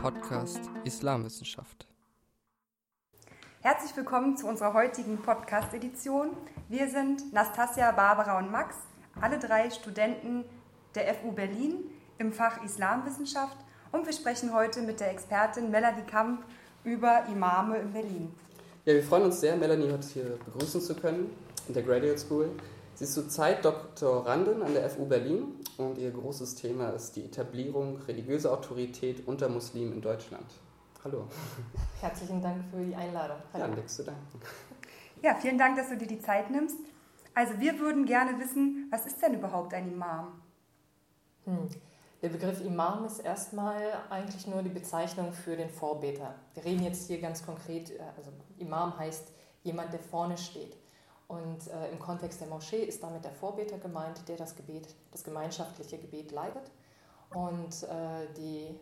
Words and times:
Podcast 0.00 0.60
Islamwissenschaft. 0.84 1.86
Herzlich 3.60 3.94
willkommen 3.94 4.34
zu 4.34 4.46
unserer 4.46 4.72
heutigen 4.72 5.18
Podcast-Edition. 5.18 6.30
Wir 6.70 6.88
sind 6.88 7.30
Nastasia, 7.34 7.92
Barbara 7.92 8.38
und 8.38 8.50
Max, 8.50 8.76
alle 9.20 9.38
drei 9.38 9.68
Studenten 9.68 10.44
der 10.94 11.14
FU 11.14 11.32
Berlin 11.32 11.84
im 12.16 12.32
Fach 12.32 12.64
Islamwissenschaft 12.64 13.58
und 13.92 14.06
wir 14.06 14.14
sprechen 14.14 14.54
heute 14.54 14.80
mit 14.80 15.00
der 15.00 15.10
Expertin 15.10 15.70
Melanie 15.70 16.06
Kamp 16.06 16.44
über 16.82 17.26
Imame 17.30 17.76
in 17.76 17.92
Berlin. 17.92 18.34
Ja, 18.86 18.94
wir 18.94 19.02
freuen 19.02 19.24
uns 19.24 19.38
sehr, 19.38 19.54
Melanie 19.56 19.92
heute 19.92 20.08
hier 20.08 20.38
begrüßen 20.46 20.80
zu 20.80 20.94
können 20.94 21.30
in 21.68 21.74
der 21.74 21.82
Graduate 21.82 22.18
School. 22.18 22.48
Sie 22.94 23.04
ist 23.04 23.12
zurzeit 23.12 23.62
Doktorandin 23.66 24.62
an 24.62 24.72
der 24.72 24.88
FU 24.88 25.04
Berlin 25.04 25.59
und 25.86 25.98
ihr 25.98 26.10
großes 26.10 26.54
Thema 26.54 26.90
ist 26.90 27.16
die 27.16 27.24
Etablierung 27.24 27.96
religiöser 28.02 28.52
Autorität 28.52 29.26
unter 29.26 29.48
Muslimen 29.48 29.92
in 29.92 30.00
Deutschland. 30.00 30.46
Hallo. 31.04 31.26
Herzlichen 32.00 32.42
Dank 32.42 32.64
für 32.70 32.84
die 32.84 32.94
Einladung. 32.94 33.38
Hallo. 33.52 33.64
Ja, 33.64 33.74
nichts 33.74 33.96
zu 33.96 34.04
danken. 34.04 34.20
Ja, 35.22 35.34
vielen 35.34 35.58
Dank, 35.58 35.76
dass 35.76 35.90
du 35.90 35.98
dir 35.98 36.06
die 36.06 36.20
Zeit 36.20 36.50
nimmst. 36.50 36.78
Also 37.34 37.60
wir 37.60 37.78
würden 37.78 38.06
gerne 38.06 38.40
wissen, 38.40 38.88
was 38.90 39.04
ist 39.04 39.20
denn 39.20 39.34
überhaupt 39.34 39.74
ein 39.74 39.92
Imam? 39.92 40.40
Hm. 41.44 41.68
Der 42.22 42.28
Begriff 42.30 42.64
Imam 42.64 43.04
ist 43.04 43.18
erstmal 43.18 43.82
eigentlich 44.10 44.46
nur 44.46 44.62
die 44.62 44.70
Bezeichnung 44.70 45.32
für 45.32 45.56
den 45.56 45.68
Vorbeter. 45.68 46.34
Wir 46.54 46.64
reden 46.64 46.84
jetzt 46.84 47.06
hier 47.06 47.20
ganz 47.20 47.44
konkret, 47.44 47.90
äh, 47.90 48.02
also 48.16 48.30
Imam 48.58 48.98
heißt 48.98 49.28
jemand, 49.62 49.92
der 49.92 50.00
vorne 50.00 50.38
steht. 50.38 50.76
Und 51.30 51.68
äh, 51.68 51.92
im 51.92 52.00
Kontext 52.00 52.40
der 52.40 52.48
Moschee 52.48 52.82
ist 52.82 53.04
damit 53.04 53.24
der 53.24 53.30
Vorbeter 53.30 53.78
gemeint, 53.78 54.28
der 54.28 54.36
das 54.36 54.56
Gebet, 54.56 54.88
das 55.12 55.22
gemeinschaftliche 55.22 55.96
Gebet 55.96 56.32
leitet. 56.32 56.72
Und 57.32 57.84
äh, 57.84 58.26
die 58.36 58.74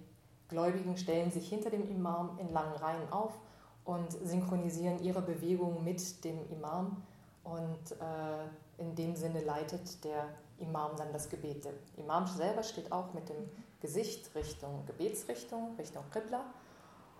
Gläubigen 0.49 0.97
stellen 0.97 1.31
sich 1.31 1.47
hinter 1.47 1.69
dem 1.69 1.87
Imam 1.91 2.39
in 2.39 2.51
langen 2.51 2.75
Reihen 2.77 3.13
auf 3.13 3.39
und 3.85 4.11
synchronisieren 4.13 4.99
ihre 5.03 5.21
Bewegungen 5.21 5.85
mit 5.85 6.25
dem 6.25 6.39
Imam. 6.51 7.03
Und 7.45 7.93
äh, 8.01 8.83
in 8.83 8.95
dem 8.95 9.15
Sinne 9.15 9.43
leitet 9.45 10.03
der 10.03 10.25
Imam 10.59 10.97
dann 10.97 11.13
das 11.13 11.29
Gebet. 11.29 11.67
Der 11.67 11.75
Imam 11.99 12.27
selber 12.27 12.63
steht 12.63 12.91
auch 12.93 13.13
mit 13.13 13.29
dem 13.29 13.51
Gesicht 13.81 14.35
Richtung 14.35 14.87
Gebetsrichtung, 14.87 15.75
Richtung 15.77 16.05
Qibla 16.11 16.47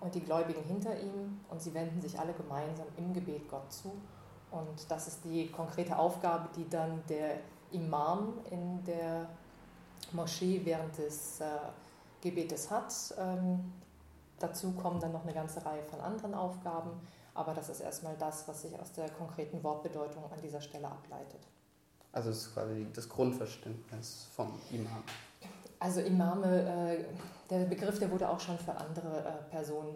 und 0.01 0.15
die 0.15 0.21
Gläubigen 0.21 0.63
hinter 0.63 0.99
ihm 0.99 1.41
und 1.51 1.61
sie 1.61 1.75
wenden 1.75 2.01
sich 2.01 2.19
alle 2.19 2.33
gemeinsam 2.33 2.87
im 2.97 3.13
Gebet 3.13 3.47
Gott 3.51 3.71
zu 3.71 3.93
und 4.51 4.91
das 4.91 5.09
ist 5.09 5.25
die 5.25 5.49
konkrete 5.49 5.99
Aufgabe, 5.99 6.49
die 6.57 6.69
dann 6.69 7.03
der 7.09 7.37
Imam 7.73 8.35
in 8.51 8.83
der 8.85 9.29
Moschee 10.13 10.61
während 10.65 10.97
des 10.97 11.41
äh, 11.41 11.45
Gebetes 12.21 12.71
hat. 12.71 12.93
Ähm, 13.19 13.73
dazu 14.39 14.73
kommen 14.73 15.01
dann 15.01 15.13
noch 15.13 15.25
eine 15.25 15.35
ganze 15.35 15.65
Reihe 15.65 15.83
von 15.83 16.01
anderen 16.01 16.35
Aufgaben, 16.35 16.91
aber 17.35 17.55
das 17.55 17.69
ist 17.69 17.81
erstmal 17.81 18.17
das, 18.17 18.49
was 18.49 18.63
sich 18.63 18.79
aus 18.81 18.93
der 18.93 19.11
konkreten 19.11 19.63
Wortbedeutung 19.63 20.25
an 20.25 20.41
dieser 20.43 20.61
Stelle 20.61 20.89
ableitet. 20.89 21.41
Also 22.13 22.31
es 22.31 22.39
ist 22.39 22.55
quasi 22.55 22.87
das 22.95 23.09
Grundverständnis 23.09 24.29
vom 24.35 24.59
Imam. 24.71 25.03
Also 25.81 26.01
Imame, 26.01 26.97
äh, 26.97 27.05
der 27.49 27.67
Begriff, 27.67 27.99
der 27.99 28.11
wurde 28.11 28.29
auch 28.29 28.41
schon 28.41 28.59
für 28.59 28.75
andere 28.75 29.19
äh, 29.21 29.51
Personen 29.51 29.95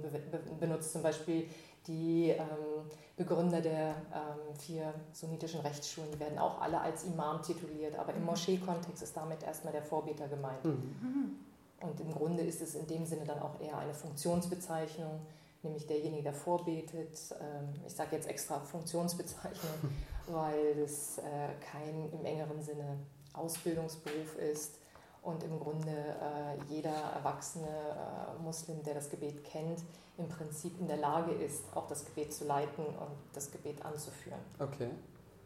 benutzt, 0.61 0.93
zum 0.93 1.03
Beispiel 1.03 1.49
die 1.87 2.31
ähm, 2.31 2.91
Begründer 3.17 3.61
der 3.61 3.89
ähm, 4.13 4.57
vier 4.59 4.95
sunnitischen 5.13 5.61
Rechtsschulen, 5.61 6.11
die 6.13 6.21
werden 6.21 6.39
auch 6.39 6.61
alle 6.61 6.81
als 6.81 7.05
Imam 7.05 7.43
tituliert, 7.43 7.99
aber 7.99 8.15
im 8.15 8.21
mhm. 8.21 8.27
Moschee-Kontext 8.27 9.03
ist 9.03 9.17
damit 9.17 9.43
erstmal 9.43 9.73
der 9.73 9.83
Vorbeter 9.83 10.29
gemeint. 10.29 10.65
Mhm. 10.65 11.39
Und 11.81 12.01
im 12.01 12.13
Grunde 12.13 12.43
ist 12.43 12.63
es 12.63 12.75
in 12.75 12.87
dem 12.87 13.05
Sinne 13.05 13.25
dann 13.25 13.41
auch 13.41 13.61
eher 13.61 13.77
eine 13.77 13.93
Funktionsbezeichnung, 13.93 15.21
nämlich 15.63 15.87
derjenige, 15.87 16.23
der 16.23 16.35
vorbetet. 16.35 17.19
Ähm, 17.41 17.81
ich 17.87 17.93
sage 17.93 18.17
jetzt 18.17 18.29
extra 18.29 18.61
Funktionsbezeichnung, 18.61 19.93
weil 20.29 20.79
es 20.85 21.19
äh, 21.19 21.23
kein 21.61 22.11
im 22.13 22.25
engeren 22.25 22.63
Sinne 22.63 22.99
Ausbildungsberuf 23.35 24.37
ist 24.37 24.82
und 25.23 25.43
im 25.45 25.59
Grunde 25.59 25.91
äh, 25.91 26.63
jeder 26.69 26.91
erwachsene 26.91 27.67
äh, 27.69 28.43
Muslim, 28.43 28.83
der 28.83 28.95
das 28.95 29.09
Gebet 29.09 29.45
kennt, 29.45 29.81
im 30.19 30.29
Prinzip 30.29 30.79
in 30.81 30.89
der 30.89 30.97
Lage 30.97 31.33
ist, 31.33 31.65
auch 31.75 31.87
das 31.87 32.05
Gebet 32.05 32.33
zu 32.33 32.45
leiten 32.45 32.85
und 32.85 33.17
das 33.33 33.51
Gebet 33.51 33.85
anzuführen. 33.85 34.41
Okay. 34.59 34.91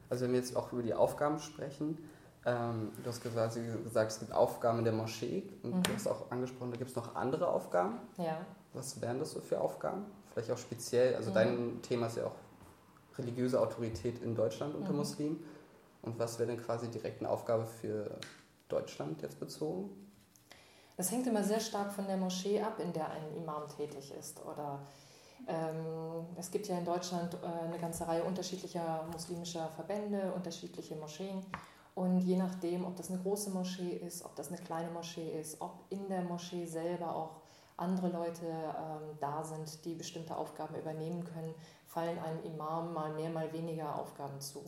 Also 0.08 0.24
wenn 0.24 0.32
wir 0.32 0.40
jetzt 0.40 0.56
auch 0.56 0.72
über 0.72 0.82
die 0.82 0.94
Aufgaben 0.94 1.38
sprechen, 1.38 1.98
ähm, 2.46 2.92
du 3.02 3.08
hast 3.08 3.22
gesagt, 3.22 3.58
gesagt, 3.84 4.12
es 4.12 4.18
gibt 4.20 4.32
Aufgaben 4.32 4.78
in 4.78 4.84
der 4.84 4.94
Moschee 4.94 5.42
und 5.62 5.74
mhm. 5.74 5.82
du 5.82 5.92
hast 5.94 6.06
auch 6.06 6.30
angesprochen, 6.30 6.70
da 6.70 6.76
gibt 6.76 6.90
es 6.90 6.96
noch 6.96 7.14
andere 7.14 7.48
Aufgaben. 7.48 7.98
Ja. 8.16 8.38
Was 8.72 9.00
wären 9.00 9.18
das 9.18 9.32
so 9.32 9.40
für 9.40 9.60
Aufgaben? 9.60 10.06
Vielleicht 10.32 10.50
auch 10.50 10.58
speziell, 10.58 11.16
also 11.16 11.30
mhm. 11.30 11.34
dein 11.34 11.82
Thema 11.82 12.06
ist 12.06 12.16
ja 12.16 12.26
auch 12.26 12.36
religiöse 13.18 13.60
Autorität 13.60 14.22
in 14.22 14.34
Deutschland 14.34 14.74
unter 14.74 14.92
mhm. 14.92 14.98
Muslimen. 14.98 15.44
Und 16.02 16.18
was 16.18 16.38
wäre 16.38 16.48
denn 16.48 16.62
quasi 16.62 16.88
direkt 16.88 17.20
eine 17.20 17.30
Aufgabe 17.30 17.66
für 17.66 18.16
Deutschland 18.68 19.22
jetzt 19.22 19.38
bezogen? 19.40 19.90
Das 20.96 21.10
hängt 21.10 21.26
immer 21.26 21.44
sehr 21.44 21.60
stark 21.60 21.92
von 21.92 22.06
der 22.06 22.16
Moschee 22.16 22.60
ab, 22.62 22.80
in 22.80 22.92
der 22.92 23.10
ein 23.10 23.36
Imam 23.36 23.68
tätig 23.68 24.12
ist. 24.18 24.40
Oder 24.44 24.80
ähm, 25.46 26.26
es 26.36 26.50
gibt 26.50 26.66
ja 26.68 26.78
in 26.78 26.84
Deutschland 26.84 27.34
äh, 27.34 27.64
eine 27.64 27.78
ganze 27.78 28.08
Reihe 28.08 28.24
unterschiedlicher 28.24 29.06
muslimischer 29.12 29.68
Verbände, 29.68 30.32
unterschiedliche 30.34 30.96
Moscheen. 30.96 31.44
Und 31.94 32.20
je 32.20 32.36
nachdem, 32.36 32.84
ob 32.84 32.96
das 32.96 33.10
eine 33.10 33.20
große 33.20 33.50
Moschee 33.50 33.96
ist, 33.96 34.24
ob 34.24 34.34
das 34.36 34.48
eine 34.48 34.58
kleine 34.58 34.90
Moschee 34.90 35.38
ist, 35.38 35.60
ob 35.60 35.84
in 35.90 36.08
der 36.08 36.22
Moschee 36.22 36.66
selber 36.66 37.14
auch 37.14 37.40
andere 37.76 38.08
Leute 38.08 38.46
ähm, 38.46 39.16
da 39.20 39.44
sind, 39.44 39.84
die 39.84 39.94
bestimmte 39.94 40.36
Aufgaben 40.36 40.74
übernehmen 40.76 41.24
können, 41.24 41.54
fallen 41.86 42.18
einem 42.18 42.42
Imam 42.42 42.92
mal 42.92 43.12
mehr, 43.12 43.30
mal 43.30 43.52
weniger 43.52 43.98
Aufgaben 43.98 44.40
zu. 44.40 44.64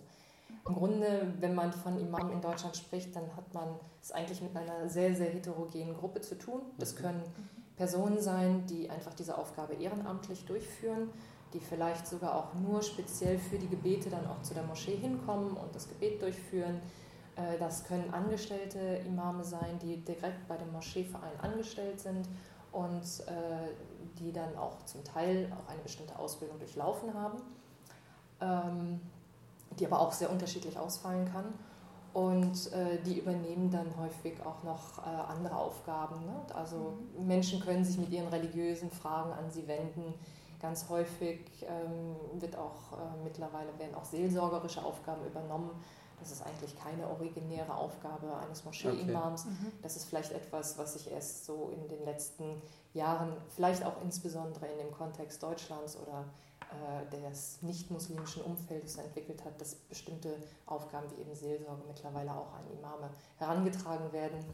Im 0.67 0.75
Grunde, 0.75 1.33
wenn 1.41 1.55
man 1.55 1.73
von 1.73 1.99
Imam 1.99 2.31
in 2.31 2.41
Deutschland 2.41 2.77
spricht, 2.77 3.15
dann 3.17 3.25
hat 3.37 3.53
man 3.55 3.69
es 4.03 4.13
eigentlich 4.13 4.43
mit 4.43 4.55
einer 4.57 4.89
sehr, 4.89 5.15
sehr 5.15 5.31
heterogenen 5.31 5.95
Gruppe 5.97 6.21
zu 6.21 6.37
tun. 6.37 6.61
Das 6.79 6.95
mhm. 6.95 6.99
können 6.99 7.23
Personen 7.77 8.21
sein, 8.21 8.67
die 8.67 8.91
einfach 8.91 9.15
diese 9.15 9.39
Aufgabe 9.39 9.75
ehrenamtlich 9.75 10.45
durchführen, 10.45 11.11
die 11.55 11.61
vielleicht 11.61 12.07
sogar 12.07 12.35
auch 12.35 12.55
nur 12.55 12.83
speziell 12.83 13.39
für 13.39 13.57
die 13.57 13.69
Gebete 13.69 14.11
dann 14.11 14.27
auch 14.27 14.43
zu 14.43 14.53
der 14.53 14.65
Moschee 14.65 14.97
hinkommen 14.97 15.57
und 15.57 15.75
das 15.75 15.89
Gebet 15.89 16.21
durchführen. 16.21 16.81
Äh, 17.37 17.59
das 17.59 17.85
können 17.85 18.13
angestellte 18.13 18.79
Imame 19.07 19.45
sein, 19.45 19.79
die 19.81 19.97
direkt 20.05 20.47
bei 20.49 20.57
dem 20.57 20.73
Moscheeverein 20.73 21.41
angestellt 21.41 22.01
sind 22.01 22.29
und 22.73 23.03
äh, 23.27 23.71
die 24.19 24.33
dann 24.33 24.57
auch 24.57 24.85
zum 24.85 25.05
Teil 25.05 25.51
auch 25.53 25.73
eine 25.73 25.81
bestimmte 25.83 26.19
Ausbildung 26.19 26.59
durchlaufen 26.59 27.15
haben. 27.15 27.41
Die 29.79 29.87
aber 29.87 30.01
auch 30.01 30.13
sehr 30.13 30.31
unterschiedlich 30.31 30.79
ausfallen 30.79 31.31
kann. 31.33 31.45
Und 32.13 32.73
äh, 32.73 32.99
die 33.05 33.19
übernehmen 33.19 33.71
dann 33.71 33.87
häufig 33.99 34.35
auch 34.45 34.63
noch 34.65 34.99
äh, 34.99 35.31
andere 35.31 35.57
Aufgaben. 35.57 36.25
Ne? 36.25 36.35
Also 36.55 36.95
mhm. 37.17 37.27
Menschen 37.27 37.61
können 37.61 37.85
sich 37.85 37.99
mit 37.99 38.11
ihren 38.11 38.29
religiösen 38.29 38.91
Fragen 38.91 39.33
an 39.33 39.51
sie 39.51 39.69
wenden. 39.69 40.15
Ganz 40.61 40.89
häufig 40.89 41.41
ähm, 41.63 42.41
wird 42.41 42.57
auch 42.57 42.93
äh, 42.93 43.23
mittlerweile 43.23 43.79
werden 43.79 43.95
auch 43.95 44.05
seelsorgerische 44.05 44.85
Aufgaben 44.85 45.25
übernommen. 45.27 45.71
Das 46.19 46.33
ist 46.33 46.43
eigentlich 46.43 46.77
keine 46.77 47.07
originäre 47.09 47.73
Aufgabe 47.75 48.37
eines 48.39 48.65
Moschee-Imams. 48.65 49.43
Okay. 49.43 49.51
Mhm. 49.51 49.73
Das 49.83 49.97
ist 49.97 50.07
vielleicht 50.07 50.33
etwas, 50.33 50.77
was 50.79 50.95
sich 50.95 51.11
erst 51.11 51.45
so 51.45 51.73
in 51.73 51.89
den 51.89 52.05
letzten 52.05 52.61
Jahren, 52.93 53.37
vielleicht 53.51 53.85
auch 53.85 54.03
insbesondere 54.03 54.67
in 54.67 54.79
dem 54.79 54.91
Kontext 54.91 55.43
Deutschlands 55.43 55.97
oder 55.97 56.25
des 57.13 57.63
nicht-muslimischen 57.63 58.43
Umfeldes 58.43 58.97
entwickelt 58.97 59.45
hat, 59.45 59.61
dass 59.61 59.75
bestimmte 59.75 60.37
Aufgaben 60.67 61.07
wie 61.11 61.21
eben 61.21 61.35
Seelsorge 61.35 61.83
mittlerweile 61.87 62.33
auch 62.33 62.53
an 62.55 62.71
Imame 62.77 63.11
herangetragen 63.39 64.13
werden. 64.13 64.45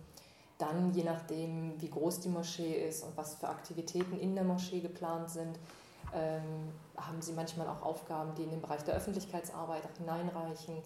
Dann, 0.58 0.92
je 0.94 1.02
nachdem, 1.02 1.80
wie 1.80 1.90
groß 1.90 2.20
die 2.20 2.28
Moschee 2.28 2.86
ist 2.86 3.02
und 3.02 3.16
was 3.16 3.34
für 3.36 3.48
Aktivitäten 3.48 4.18
in 4.18 4.34
der 4.34 4.44
Moschee 4.44 4.80
geplant 4.80 5.30
sind, 5.30 5.58
ähm, 6.14 6.72
haben 6.96 7.20
sie 7.20 7.32
manchmal 7.32 7.66
auch 7.68 7.82
Aufgaben, 7.82 8.34
die 8.36 8.44
in 8.44 8.50
den 8.50 8.60
Bereich 8.60 8.84
der 8.84 8.94
Öffentlichkeitsarbeit 8.94 9.82
hineinreichen. 9.98 10.76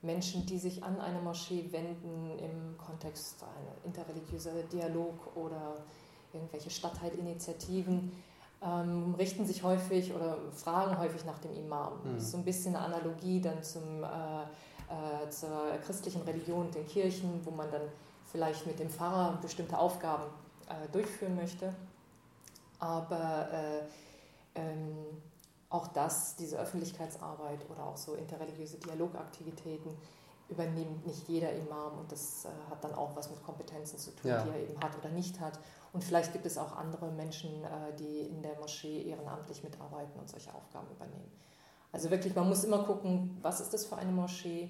Menschen, 0.00 0.46
die 0.46 0.58
sich 0.58 0.84
an 0.84 1.00
eine 1.00 1.20
Moschee 1.20 1.66
wenden 1.72 2.38
im 2.38 2.78
Kontext 2.78 3.42
einer 3.42 3.84
interreligiöser 3.84 4.52
Dialog 4.72 5.36
oder 5.36 5.74
irgendwelche 6.32 6.70
Stadtteilinitiativen 6.70 8.12
ähm, 8.62 9.14
richten 9.16 9.46
sich 9.46 9.62
häufig 9.62 10.12
oder 10.14 10.36
fragen 10.52 10.98
häufig 10.98 11.24
nach 11.24 11.38
dem 11.38 11.54
Imam. 11.54 11.92
Mhm. 12.04 12.14
Das 12.14 12.24
ist 12.24 12.30
so 12.32 12.38
ein 12.38 12.44
bisschen 12.44 12.74
eine 12.74 12.84
Analogie 12.84 13.40
dann 13.40 13.62
zum, 13.62 14.02
äh, 14.02 14.06
äh, 14.06 15.30
zur 15.30 15.78
christlichen 15.84 16.22
Religion 16.22 16.66
und 16.66 16.74
den 16.74 16.86
Kirchen, 16.86 17.40
wo 17.44 17.50
man 17.50 17.70
dann 17.70 17.82
vielleicht 18.30 18.66
mit 18.66 18.78
dem 18.78 18.90
Pfarrer 18.90 19.38
bestimmte 19.40 19.78
Aufgaben 19.78 20.24
äh, 20.68 20.88
durchführen 20.92 21.36
möchte. 21.36 21.72
Aber 22.80 23.48
äh, 23.52 24.60
ähm, 24.60 24.96
auch 25.70 25.88
das, 25.88 26.36
diese 26.36 26.58
Öffentlichkeitsarbeit 26.58 27.60
oder 27.70 27.84
auch 27.84 27.96
so 27.96 28.14
interreligiöse 28.14 28.78
Dialogaktivitäten, 28.78 29.90
übernimmt 30.48 31.06
nicht 31.06 31.28
jeder 31.28 31.52
Imam 31.52 31.98
und 31.98 32.10
das 32.10 32.46
äh, 32.46 32.48
hat 32.70 32.82
dann 32.82 32.94
auch 32.94 33.14
was 33.14 33.28
mit 33.30 33.42
Kompetenzen 33.44 33.98
zu 33.98 34.10
tun, 34.16 34.30
Ja. 34.30 34.42
die 34.42 34.48
er 34.50 34.60
eben 34.60 34.80
hat 34.80 34.96
oder 34.98 35.10
nicht 35.10 35.38
hat. 35.40 35.58
Und 35.92 36.04
vielleicht 36.04 36.32
gibt 36.32 36.46
es 36.46 36.58
auch 36.58 36.76
andere 36.76 37.10
Menschen, 37.10 37.64
äh, 37.64 37.94
die 37.98 38.20
in 38.28 38.42
der 38.42 38.58
Moschee 38.58 39.02
ehrenamtlich 39.02 39.62
mitarbeiten 39.64 40.18
und 40.18 40.28
solche 40.28 40.54
Aufgaben 40.54 40.86
übernehmen. 40.90 41.30
Also 41.92 42.10
wirklich, 42.10 42.34
man 42.34 42.48
muss 42.48 42.64
immer 42.64 42.84
gucken, 42.84 43.38
was 43.40 43.60
ist 43.60 43.72
das 43.72 43.86
für 43.86 43.96
eine 43.96 44.12
Moschee, 44.12 44.68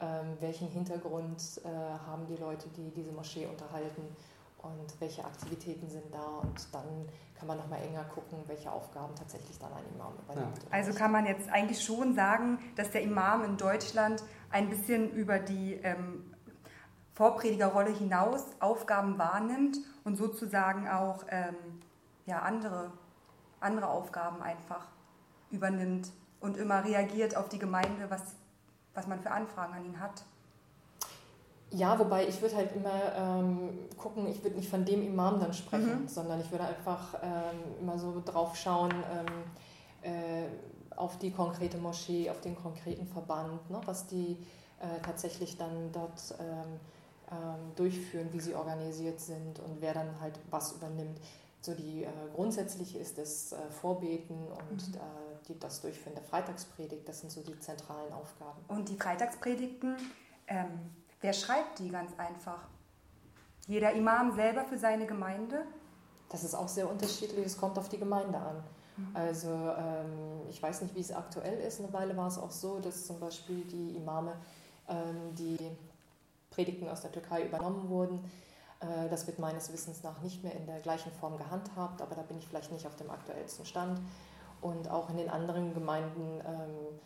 ähm, 0.00 0.36
welchen 0.40 0.68
Hintergrund 0.68 1.60
äh, 1.62 1.68
haben 1.68 2.26
die 2.26 2.36
Leute, 2.36 2.68
die 2.70 2.90
diese 2.90 3.12
Moschee 3.12 3.46
unterhalten? 3.46 4.02
Und 4.58 4.98
welche 4.98 5.22
Aktivitäten 5.22 5.90
sind 5.90 6.04
da? 6.10 6.38
Und 6.42 6.72
dann 6.72 7.06
kann 7.34 7.48
man 7.48 7.58
nochmal 7.58 7.82
enger 7.82 8.04
gucken, 8.04 8.38
welche 8.46 8.72
Aufgaben 8.72 9.14
tatsächlich 9.14 9.58
dann 9.58 9.70
ein 9.74 9.84
Imam 9.94 10.14
übernimmt. 10.24 10.64
oder 10.64 10.72
Also 10.72 10.94
kann 10.94 11.12
man 11.12 11.26
jetzt 11.26 11.50
eigentlich 11.50 11.82
schon 11.84 12.14
sagen, 12.14 12.58
dass 12.74 12.90
der 12.90 13.02
Imam 13.02 13.44
in 13.44 13.58
Deutschland 13.58 14.24
ein 14.50 14.70
bisschen 14.70 15.10
über 15.10 15.38
die 15.38 15.74
ähm, 15.74 16.33
Vorpredigerrolle 17.14 17.90
hinaus 17.90 18.44
Aufgaben 18.60 19.18
wahrnimmt 19.18 19.78
und 20.04 20.16
sozusagen 20.16 20.88
auch 20.88 21.24
ähm, 21.30 21.54
ja, 22.26 22.40
andere, 22.40 22.90
andere 23.60 23.88
Aufgaben 23.88 24.42
einfach 24.42 24.86
übernimmt 25.50 26.10
und 26.40 26.56
immer 26.56 26.84
reagiert 26.84 27.36
auf 27.36 27.48
die 27.48 27.58
Gemeinde, 27.58 28.10
was, 28.10 28.22
was 28.94 29.06
man 29.06 29.20
für 29.20 29.30
Anfragen 29.30 29.74
an 29.74 29.84
ihn 29.84 30.00
hat. 30.00 30.24
Ja, 31.70 31.98
wobei 31.98 32.26
ich 32.28 32.40
würde 32.40 32.56
halt 32.56 32.74
immer 32.76 33.12
ähm, 33.16 33.70
gucken, 33.96 34.28
ich 34.28 34.42
würde 34.44 34.56
nicht 34.56 34.68
von 34.68 34.84
dem 34.84 35.02
Imam 35.04 35.40
dann 35.40 35.52
sprechen, 35.52 36.02
Mhm. 36.02 36.08
sondern 36.08 36.40
ich 36.40 36.50
würde 36.50 36.64
einfach 36.64 37.14
ähm, 37.22 37.80
immer 37.80 37.98
so 37.98 38.22
drauf 38.24 38.56
schauen 38.56 38.92
ähm, 38.92 40.12
äh, 40.12 40.46
auf 40.96 41.18
die 41.18 41.32
konkrete 41.32 41.78
Moschee, 41.78 42.30
auf 42.30 42.40
den 42.40 42.54
konkreten 42.54 43.06
Verband, 43.08 43.68
ne, 43.70 43.80
was 43.86 44.06
die 44.06 44.36
äh, 44.80 45.00
tatsächlich 45.02 45.56
dann 45.56 45.90
dort 45.92 46.34
ähm, 46.38 46.78
durchführen, 47.76 48.28
wie 48.32 48.40
sie 48.40 48.54
organisiert 48.54 49.20
sind 49.20 49.58
und 49.60 49.80
wer 49.80 49.94
dann 49.94 50.20
halt 50.20 50.38
was 50.50 50.72
übernimmt. 50.72 51.18
So 51.60 51.74
die 51.74 52.04
äh, 52.04 52.08
grundsätzliche 52.34 52.98
ist 52.98 53.16
das 53.16 53.52
äh, 53.52 53.56
Vorbeten 53.70 54.36
und 54.48 54.88
Mhm. 54.88 54.94
äh, 54.94 54.98
die, 55.48 55.58
das 55.58 55.80
Durchführen 55.80 56.14
der 56.14 56.24
Freitagspredigt, 56.24 57.08
das 57.08 57.20
sind 57.20 57.30
so 57.32 57.40
die 57.42 57.58
zentralen 57.58 58.12
Aufgaben. 58.12 58.60
Und 58.68 58.88
die 58.90 58.96
Freitagspredigten, 58.96 59.96
ähm, 60.46 60.68
wer 61.22 61.32
schreibt 61.32 61.78
die 61.78 61.88
ganz 61.88 62.12
einfach? 62.18 62.68
Jeder 63.66 63.92
Imam 63.92 64.34
selber 64.34 64.64
für 64.64 64.76
seine 64.76 65.06
Gemeinde? 65.06 65.62
Das 66.28 66.44
ist 66.44 66.54
auch 66.54 66.68
sehr 66.68 66.90
unterschiedlich, 66.90 67.46
es 67.46 67.56
kommt 67.56 67.78
auf 67.78 67.88
die 67.88 67.98
Gemeinde 67.98 68.38
an. 68.38 68.62
Also 69.12 69.48
ähm, 69.48 70.42
ich 70.50 70.62
weiß 70.62 70.82
nicht, 70.82 70.94
wie 70.94 71.00
es 71.00 71.10
aktuell 71.12 71.58
ist. 71.60 71.80
Eine 71.80 71.92
Weile 71.92 72.16
war 72.16 72.28
es 72.28 72.38
auch 72.38 72.50
so, 72.52 72.78
dass 72.78 73.06
zum 73.06 73.18
Beispiel 73.18 73.64
die 73.64 73.96
Imame, 73.96 74.34
ähm, 74.88 75.34
die 75.34 75.58
Predigten 76.54 76.88
aus 76.88 77.00
der 77.02 77.12
Türkei 77.12 77.44
übernommen 77.44 77.88
wurden. 77.88 78.30
Äh, 78.80 79.08
das 79.10 79.26
wird 79.26 79.38
meines 79.38 79.72
Wissens 79.72 80.02
nach 80.02 80.20
nicht 80.22 80.42
mehr 80.42 80.54
in 80.54 80.66
der 80.66 80.80
gleichen 80.80 81.10
Form 81.12 81.36
gehandhabt, 81.36 82.00
aber 82.00 82.14
da 82.14 82.22
bin 82.22 82.38
ich 82.38 82.46
vielleicht 82.46 82.72
nicht 82.72 82.86
auf 82.86 82.96
dem 82.96 83.10
aktuellsten 83.10 83.66
Stand. 83.66 84.00
Und 84.60 84.88
auch 84.90 85.10
in 85.10 85.16
den 85.16 85.28
anderen 85.28 85.74
Gemeinden, 85.74 86.40
ähm, 86.46 86.98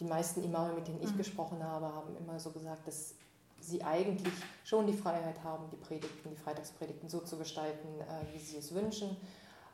die 0.00 0.04
meisten 0.04 0.42
Imame, 0.42 0.72
mit 0.74 0.88
denen 0.88 1.02
ich 1.02 1.12
Mhm. 1.12 1.18
gesprochen 1.18 1.62
habe, 1.62 1.86
haben 1.86 2.16
immer 2.16 2.38
so 2.38 2.50
gesagt, 2.50 2.86
dass 2.86 3.14
sie 3.60 3.82
eigentlich 3.84 4.32
schon 4.64 4.86
die 4.86 4.92
Freiheit 4.92 5.42
haben, 5.44 5.68
die 5.70 5.76
Predigten, 5.76 6.30
die 6.30 6.36
Freitagspredigten 6.36 7.08
so 7.08 7.20
zu 7.20 7.36
gestalten, 7.36 7.88
äh, 8.00 8.32
wie 8.34 8.38
sie 8.38 8.56
es 8.56 8.74
wünschen. 8.74 9.16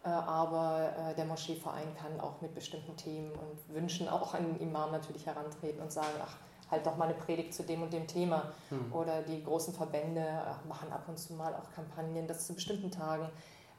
Äh, 0.04 0.08
aber 0.10 1.14
der 1.16 1.24
Moscheeverein 1.24 1.94
kann 1.96 2.20
auch 2.20 2.40
mit 2.40 2.54
bestimmten 2.54 2.96
Themen 2.96 3.32
und 3.32 3.74
Wünschen 3.74 4.08
auch 4.08 4.32
an 4.34 4.44
den 4.44 4.60
Imam 4.60 4.92
natürlich 4.92 5.26
herantreten 5.26 5.80
und 5.82 5.90
sagen, 5.90 6.16
ach, 6.22 6.36
halt 6.70 6.86
doch 6.86 6.96
mal 6.96 7.06
eine 7.06 7.14
Predigt 7.14 7.54
zu 7.54 7.62
dem 7.62 7.82
und 7.82 7.92
dem 7.92 8.06
Thema. 8.06 8.52
Hm. 8.68 8.92
Oder 8.92 9.22
die 9.22 9.42
großen 9.42 9.74
Verbände 9.74 10.20
äh, 10.20 10.68
machen 10.68 10.92
ab 10.92 11.04
und 11.08 11.18
zu 11.18 11.32
mal 11.34 11.54
auch 11.54 11.70
Kampagnen, 11.74 12.26
dass 12.26 12.46
zu 12.46 12.54
bestimmten 12.54 12.90
Tagen 12.90 13.28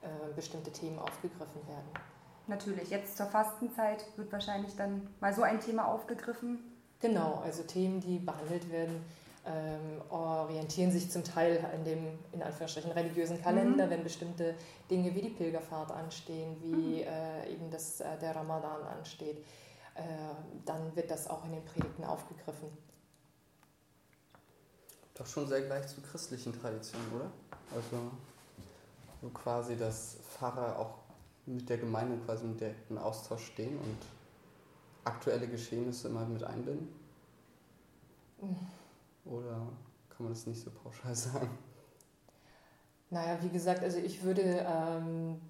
äh, 0.01 0.07
bestimmte 0.35 0.71
Themen 0.71 0.97
aufgegriffen 0.99 1.67
werden. 1.67 1.89
Natürlich, 2.47 2.89
jetzt 2.89 3.15
zur 3.17 3.27
Fastenzeit 3.27 4.03
wird 4.15 4.31
wahrscheinlich 4.31 4.75
dann 4.75 5.07
mal 5.19 5.33
so 5.33 5.43
ein 5.43 5.59
Thema 5.59 5.87
aufgegriffen. 5.87 6.59
Genau, 6.99 7.41
also 7.45 7.63
Themen, 7.63 8.01
die 8.01 8.17
behandelt 8.17 8.71
werden, 8.71 9.05
ähm, 9.45 10.01
orientieren 10.09 10.91
sich 10.91 11.09
zum 11.11 11.23
Teil 11.23 11.63
an 11.73 11.83
dem, 11.85 12.19
in 12.33 12.41
Anführungsstrichen, 12.41 12.91
religiösen 12.91 13.41
Kalender, 13.41 13.85
Mhm. 13.85 13.89
wenn 13.89 14.03
bestimmte 14.03 14.55
Dinge 14.89 15.13
wie 15.15 15.21
die 15.21 15.29
Pilgerfahrt 15.29 15.91
anstehen, 15.91 16.57
wie 16.61 17.01
äh, 17.03 17.51
eben 17.53 17.69
das, 17.71 18.01
äh, 18.01 18.17
der 18.19 18.35
Ramadan 18.35 18.81
ansteht. 18.97 19.45
Äh, 19.99 20.63
dann 20.65 20.95
wird 20.95 21.11
das 21.11 21.29
auch 21.29 21.43
in 21.45 21.51
den 21.51 21.65
Predigten 21.65 22.03
aufgegriffen. 22.03 22.69
Doch 25.15 25.25
schon 25.25 25.47
sehr 25.47 25.61
gleich 25.61 25.87
zu 25.87 25.99
christlichen 26.01 26.53
Traditionen, 26.53 27.11
oder? 27.13 27.31
Also 27.75 28.11
so 29.21 29.29
quasi, 29.29 29.75
dass 29.75 30.17
Pfarrer 30.29 30.79
auch 30.79 30.99
mit 31.45 31.67
der 31.67 31.77
Gemeinde 31.77 32.17
quasi 32.25 32.45
im 32.45 32.55
direkten 32.55 32.97
Austausch 32.97 33.47
stehen 33.47 33.77
und 33.77 33.97
aktuelle 35.03 35.47
Geschehnisse 35.47 36.07
immer 36.07 36.25
mit 36.25 36.43
einbinden? 36.43 36.87
Oder 39.25 39.67
kann 40.09 40.25
man 40.25 40.33
das 40.33 40.47
nicht 40.47 40.61
so 40.61 40.71
pauschal 40.71 41.15
sagen? 41.15 41.57
Naja, 43.09 43.37
wie 43.41 43.49
gesagt, 43.49 43.83
also 43.83 43.97
ich 43.97 44.23
würde, 44.23 44.41
ähm, 44.41 45.41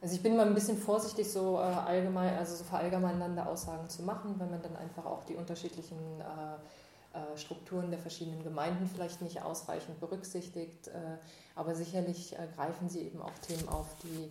also 0.00 0.14
ich 0.14 0.22
bin 0.22 0.32
immer 0.32 0.44
ein 0.44 0.54
bisschen 0.54 0.78
vorsichtig, 0.78 1.30
so 1.30 1.56
äh, 1.56 1.60
allgemein, 1.60 2.36
also 2.38 2.56
so 2.56 2.64
verallgemeinernde 2.64 3.44
Aussagen 3.46 3.88
zu 3.88 4.02
machen, 4.02 4.34
wenn 4.38 4.50
man 4.50 4.62
dann 4.62 4.76
einfach 4.76 5.04
auch 5.04 5.24
die 5.24 5.34
unterschiedlichen 5.34 5.98
äh, 6.20 7.18
äh, 7.18 7.36
Strukturen 7.36 7.90
der 7.90 7.98
verschiedenen 7.98 8.42
Gemeinden 8.42 8.86
vielleicht 8.86 9.20
nicht 9.20 9.42
ausreichend 9.42 9.98
berücksichtigt. 10.00 10.88
Äh, 10.88 11.18
aber 11.54 11.74
sicherlich 11.74 12.32
äh, 12.34 12.46
greifen 12.56 12.88
sie 12.88 13.00
eben 13.00 13.20
auch 13.20 13.36
Themen 13.46 13.68
auf, 13.68 13.86
die 14.02 14.30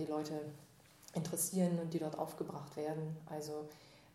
die 0.00 0.06
Leute 0.06 0.32
interessieren 1.14 1.78
und 1.80 1.94
die 1.94 2.00
dort 2.00 2.18
aufgebracht 2.18 2.76
werden. 2.76 3.16
Also 3.26 3.68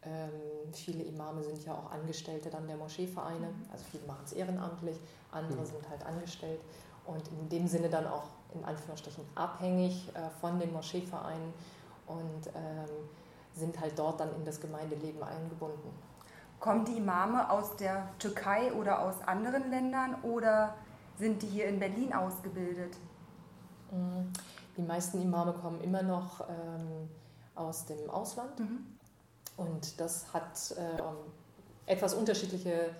ähm, 0.03 0.29
viele 0.73 1.03
Imame 1.03 1.41
sind 1.43 1.63
ja 1.65 1.73
auch 1.73 1.91
Angestellte 1.91 2.49
dann 2.49 2.67
der 2.67 2.75
Moscheevereine, 2.75 3.47
also 3.71 3.85
viele 3.89 4.05
machen 4.05 4.21
es 4.25 4.33
ehrenamtlich, 4.33 4.97
andere 5.31 5.61
Mhm. 5.61 5.65
sind 5.65 5.89
halt 5.89 6.05
angestellt 6.05 6.59
und 7.05 7.25
in 7.39 7.49
dem 7.49 7.67
Sinne 7.67 7.89
dann 7.89 8.05
auch 8.05 8.23
in 8.55 8.65
Anführungsstrichen 8.65 9.23
abhängig 9.35 10.09
äh, 10.13 10.29
von 10.41 10.59
den 10.59 10.71
Moscheevereinen 10.73 11.53
und 12.07 12.47
ähm, 12.47 12.89
sind 13.53 13.79
halt 13.79 13.97
dort 13.97 14.19
dann 14.19 14.33
in 14.35 14.45
das 14.45 14.59
Gemeindeleben 14.59 15.23
eingebunden. 15.23 15.89
Kommen 16.59 16.85
die 16.85 16.97
Imame 16.97 17.49
aus 17.49 17.75
der 17.75 18.07
Türkei 18.19 18.73
oder 18.73 18.99
aus 19.01 19.15
anderen 19.25 19.69
Ländern 19.69 20.15
oder 20.23 20.75
sind 21.17 21.41
die 21.41 21.47
hier 21.47 21.67
in 21.67 21.79
Berlin 21.79 22.13
ausgebildet? 22.13 22.97
Mm, 23.91 24.31
Die 24.77 24.81
meisten 24.81 25.21
Imame 25.21 25.53
kommen 25.53 25.81
immer 25.81 26.03
noch 26.03 26.41
ähm, 26.49 27.09
aus 27.55 27.85
dem 27.85 28.09
Ausland 28.09 28.59
und 29.57 29.99
das 29.99 30.33
hat 30.33 30.75
ähm, 30.77 31.15
etwas 31.85 32.13
unterschiedliche 32.13 32.87
äh, 32.87 32.93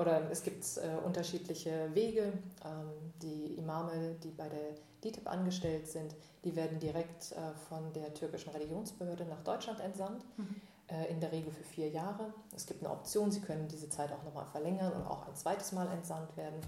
oder 0.00 0.30
es 0.30 0.42
gibt 0.42 0.64
äh, 0.76 1.04
unterschiedliche 1.04 1.88
Wege. 1.94 2.32
Ähm, 2.64 3.12
die 3.22 3.54
Imame, 3.56 4.16
die 4.22 4.30
bei 4.30 4.48
der 4.48 4.74
DITIB 5.02 5.26
angestellt 5.26 5.86
sind, 5.86 6.14
die 6.44 6.54
werden 6.54 6.78
direkt 6.78 7.32
äh, 7.32 7.54
von 7.68 7.92
der 7.92 8.12
türkischen 8.14 8.50
Religionsbehörde 8.50 9.24
nach 9.24 9.42
Deutschland 9.42 9.80
entsandt. 9.80 10.24
Mhm. 10.36 10.60
äh, 10.88 11.10
In 11.10 11.20
der 11.20 11.32
Regel 11.32 11.52
für 11.52 11.64
vier 11.64 11.88
Jahre. 11.88 12.32
Es 12.54 12.66
gibt 12.66 12.84
eine 12.84 12.92
Option, 12.92 13.30
Sie 13.30 13.40
können 13.40 13.68
diese 13.68 13.88
Zeit 13.88 14.12
auch 14.12 14.22
nochmal 14.24 14.46
verlängern 14.46 14.92
und 14.92 15.06
auch 15.06 15.26
ein 15.26 15.34
zweites 15.34 15.72
Mal 15.72 15.88
entsandt 15.92 16.36
werden. 16.36 16.60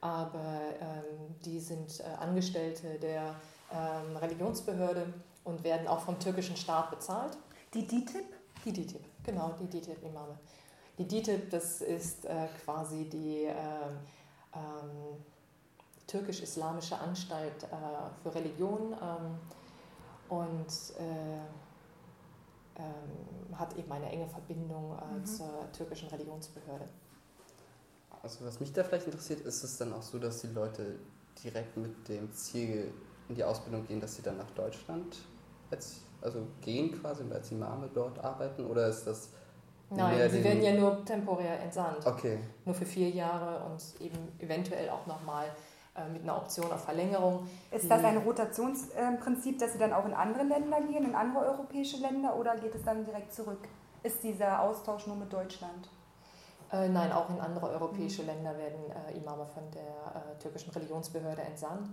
Aber 0.00 0.60
ähm, 0.80 1.34
die 1.44 1.58
sind 1.58 2.00
äh, 2.00 2.04
Angestellte 2.20 2.98
der 2.98 3.34
ähm, 3.72 4.16
Religionsbehörde 4.16 5.12
und 5.44 5.64
werden 5.64 5.88
auch 5.88 6.00
vom 6.00 6.18
türkischen 6.18 6.56
Staat 6.56 6.90
bezahlt. 6.90 7.36
Die 7.74 7.86
DITIB? 7.86 8.24
Die 8.64 8.72
DITIB, 8.72 9.04
genau, 9.24 9.54
die 9.60 9.66
DITIB-Imame. 9.66 10.38
Die 10.98 11.06
DITIB, 11.06 11.50
das 11.50 11.82
ist 11.82 12.24
äh, 12.24 12.48
quasi 12.64 13.04
die 13.08 13.44
ähm, 13.44 13.98
ähm, 14.54 15.24
türkisch-islamische 16.06 16.98
Anstalt 16.98 17.64
äh, 17.64 17.66
für 18.22 18.34
Religion 18.34 18.92
ähm, 19.02 19.38
und 20.28 20.66
äh, 20.98 21.36
ähm, 22.78 23.58
hat 23.58 23.76
eben 23.76 23.90
eine 23.92 24.10
enge 24.10 24.28
Verbindung 24.28 24.98
äh, 24.98 25.18
Mhm. 25.18 25.26
zur 25.26 25.72
türkischen 25.72 26.08
Religionsbehörde. 26.08 26.88
Also 28.22 28.44
was 28.44 28.60
mich 28.60 28.72
da 28.72 28.82
vielleicht 28.82 29.06
interessiert, 29.06 29.40
ist 29.46 29.62
es 29.62 29.76
dann 29.76 29.92
auch 29.92 30.02
so, 30.02 30.18
dass 30.18 30.40
die 30.40 30.48
Leute 30.48 30.98
direkt 31.44 31.76
mit 31.76 32.08
dem 32.08 32.32
Ziel 32.32 32.92
in 33.28 33.34
die 33.34 33.44
Ausbildung 33.44 33.86
gehen, 33.86 34.00
dass 34.00 34.16
sie 34.16 34.22
dann 34.22 34.36
nach 34.38 34.50
Deutschland 34.52 35.16
als, 35.70 36.00
also 36.20 36.46
gehen 36.60 36.98
quasi 37.00 37.22
und 37.22 37.32
als 37.32 37.50
Imame 37.52 37.88
dort 37.92 38.18
arbeiten? 38.18 38.64
Oder 38.66 38.88
ist 38.88 39.04
das 39.06 39.30
Nein, 39.90 40.30
sie 40.30 40.42
den- 40.42 40.44
werden 40.44 40.62
ja 40.62 40.72
nur 40.72 41.04
temporär 41.04 41.60
entsandt. 41.60 42.04
Okay, 42.06 42.38
nur 42.64 42.74
für 42.74 42.86
vier 42.86 43.10
Jahre 43.10 43.64
und 43.66 43.82
eben 44.00 44.16
eventuell 44.40 44.90
auch 44.90 45.06
nochmal 45.06 45.46
äh, 45.96 46.08
mit 46.08 46.22
einer 46.22 46.36
Option 46.36 46.70
auf 46.72 46.84
Verlängerung. 46.84 47.46
Ist 47.70 47.90
das 47.90 48.02
ein 48.02 48.18
Rotationsprinzip, 48.18 49.58
dass 49.58 49.72
sie 49.72 49.78
dann 49.78 49.92
auch 49.92 50.04
in 50.04 50.12
andere 50.14 50.42
Länder 50.42 50.80
gehen, 50.80 51.04
in 51.04 51.14
andere 51.14 51.46
europäische 51.46 51.98
Länder 51.98 52.36
oder 52.36 52.56
geht 52.56 52.74
es 52.74 52.82
dann 52.82 53.04
direkt 53.04 53.32
zurück? 53.32 53.68
Ist 54.02 54.22
dieser 54.22 54.60
Austausch 54.60 55.06
nur 55.06 55.16
mit 55.16 55.32
Deutschland? 55.32 55.88
Äh, 56.72 56.88
nein, 56.88 57.12
auch 57.12 57.30
in 57.30 57.40
andere 57.40 57.70
europäische 57.70 58.22
mhm. 58.22 58.28
Länder 58.28 58.58
werden 58.58 58.90
äh, 58.90 59.16
Imame 59.16 59.46
von 59.46 59.62
der 59.70 59.82
äh, 59.82 60.38
türkischen 60.40 60.70
Religionsbehörde 60.72 61.42
entsandt. 61.42 61.90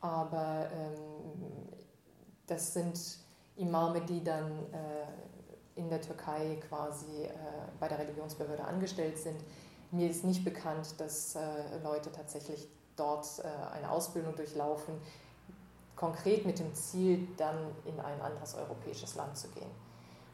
Aber 0.00 0.66
ähm, 0.72 1.68
das 2.46 2.74
sind 2.74 2.98
Imame, 3.56 4.00
die 4.02 4.22
dann 4.22 4.50
äh, 4.72 5.35
in 5.76 5.88
der 5.88 6.00
Türkei 6.00 6.58
quasi 6.68 7.24
äh, 7.24 7.30
bei 7.78 7.88
der 7.88 7.98
Religionsbehörde 7.98 8.64
angestellt 8.64 9.18
sind. 9.18 9.40
Mir 9.92 10.10
ist 10.10 10.24
nicht 10.24 10.44
bekannt, 10.44 10.94
dass 10.98 11.36
äh, 11.36 11.40
Leute 11.84 12.10
tatsächlich 12.10 12.68
dort 12.96 13.44
eine 13.74 13.90
Ausbildung 13.90 14.34
durchlaufen, 14.34 14.94
konkret 15.96 16.46
mit 16.46 16.58
dem 16.58 16.74
Ziel, 16.74 17.28
dann 17.36 17.58
in 17.84 18.00
ein 18.00 18.22
anderes 18.22 18.54
europäisches 18.54 19.16
Land 19.16 19.36
zu 19.36 19.48
gehen. 19.48 19.70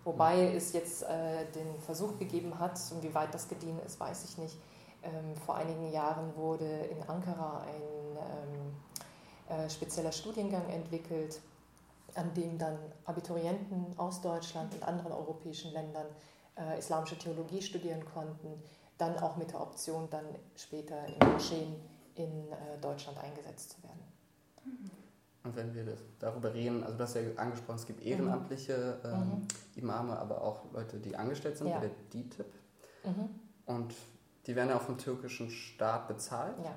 Wobei 0.05 0.53
es 0.55 0.73
jetzt 0.73 1.05
äh, 1.05 1.45
den 1.55 1.81
Versuch 1.81 2.19
gegeben 2.19 2.59
hat, 2.59 2.79
und 2.91 3.03
wie 3.03 3.15
weit 3.15 3.33
das 3.33 3.49
gediehen 3.49 3.79
ist, 3.87 4.01
weiß 4.01 4.25
ich 4.25 4.39
nicht. 4.39 4.57
Ähm, 5.03 5.37
vor 5.47 5.55
einigen 5.55 5.93
Jahren 5.93 6.35
wurde 6.37 6.67
in 6.67 7.01
Ankara 7.09 7.61
ein 7.61 8.17
ähm, 8.17 9.65
äh, 9.65 9.71
spezieller 9.71 10.11
Studiengang 10.11 10.69
entwickelt, 10.71 11.41
an 12.15 12.33
dem 12.35 12.59
dann 12.59 12.79
Abiturienten 13.05 13.99
aus 13.99 14.21
Deutschland 14.21 14.75
und 14.75 14.83
anderen 14.83 15.13
europäischen 15.13 15.73
Ländern 15.73 16.07
äh, 16.57 16.79
islamische 16.79 17.19
Theologie 17.19 17.63
studieren 17.63 18.05
konnten, 18.05 18.63
dann 18.99 19.19
auch 19.19 19.37
mit 19.37 19.53
der 19.53 19.61
Option, 19.61 20.09
dann 20.11 20.25
später 20.55 21.07
in 21.07 21.33
Moscheen 21.33 21.75
in 22.15 22.53
äh, 22.53 22.79
Deutschland 22.81 23.19
eingesetzt 23.19 23.71
zu 23.71 23.83
werden. 23.83 24.01
Mhm. 24.65 24.91
Und 25.45 25.57
wenn 25.57 25.75
wir 25.75 25.97
darüber 26.21 26.55
reden, 26.55 26.85
also 26.85 26.97
du 26.97 27.03
hast 27.03 27.17
ja 27.17 27.23
angesprochen, 27.37 27.77
es 27.77 27.87
gibt 27.87 28.01
mhm. 28.01 28.07
ehrenamtliche 28.07 29.01
ähm, 29.05 29.19
mhm. 29.19 29.49
Imame, 29.77 30.19
aber 30.19 30.43
auch 30.43 30.73
Leute, 30.73 30.99
die 30.99 31.17
angestellt 31.17 31.57
sind 31.57 31.69
ja. 31.69 31.79
bei 31.79 31.89
der 31.89 31.91
DITIB. 32.13 32.47
Mhm. 33.05 33.29
Und 33.67 33.95
die 34.47 34.57
werden 34.57 34.71
ja 34.71 34.77
auch 34.77 34.83
vom 34.83 34.99
türkischen 34.99 35.51
Staat 35.51 36.09
bezahlt. 36.09 36.57
Ja. 36.65 36.75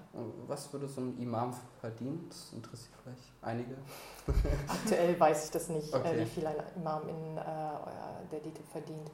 was 0.47 0.71
würde 0.71 0.87
so 0.87 1.01
ein 1.01 1.17
Imam 1.17 1.53
verdienen? 1.79 2.27
Das 2.29 2.53
interessiert 2.53 2.93
vielleicht 3.01 3.23
einige. 3.41 3.75
Aktuell 4.67 5.19
weiß 5.19 5.45
ich 5.45 5.51
das 5.51 5.69
nicht, 5.69 5.91
äh, 5.91 5.97
okay. 5.97 6.19
wie 6.19 6.25
viel 6.25 6.45
ein 6.45 6.55
Imam 6.75 7.07
in 7.09 7.37
äh, 7.37 7.41
der 8.31 8.39
DITIB 8.39 8.67
verdient. 8.71 9.11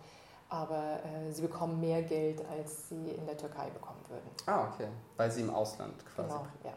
Aber 0.49 0.99
äh, 1.05 1.31
sie 1.31 1.43
bekommen 1.43 1.79
mehr 1.79 2.03
Geld, 2.03 2.43
als 2.49 2.89
sie 2.89 3.11
in 3.11 3.25
der 3.25 3.37
Türkei 3.37 3.69
bekommen 3.69 4.01
würden. 4.09 4.29
Ah, 4.45 4.67
okay. 4.67 4.89
Weil 5.15 5.31
sie 5.31 5.41
im 5.41 5.49
Ausland 5.49 6.05
quasi. 6.13 6.27
Genau, 6.27 6.45
ja. 6.65 6.73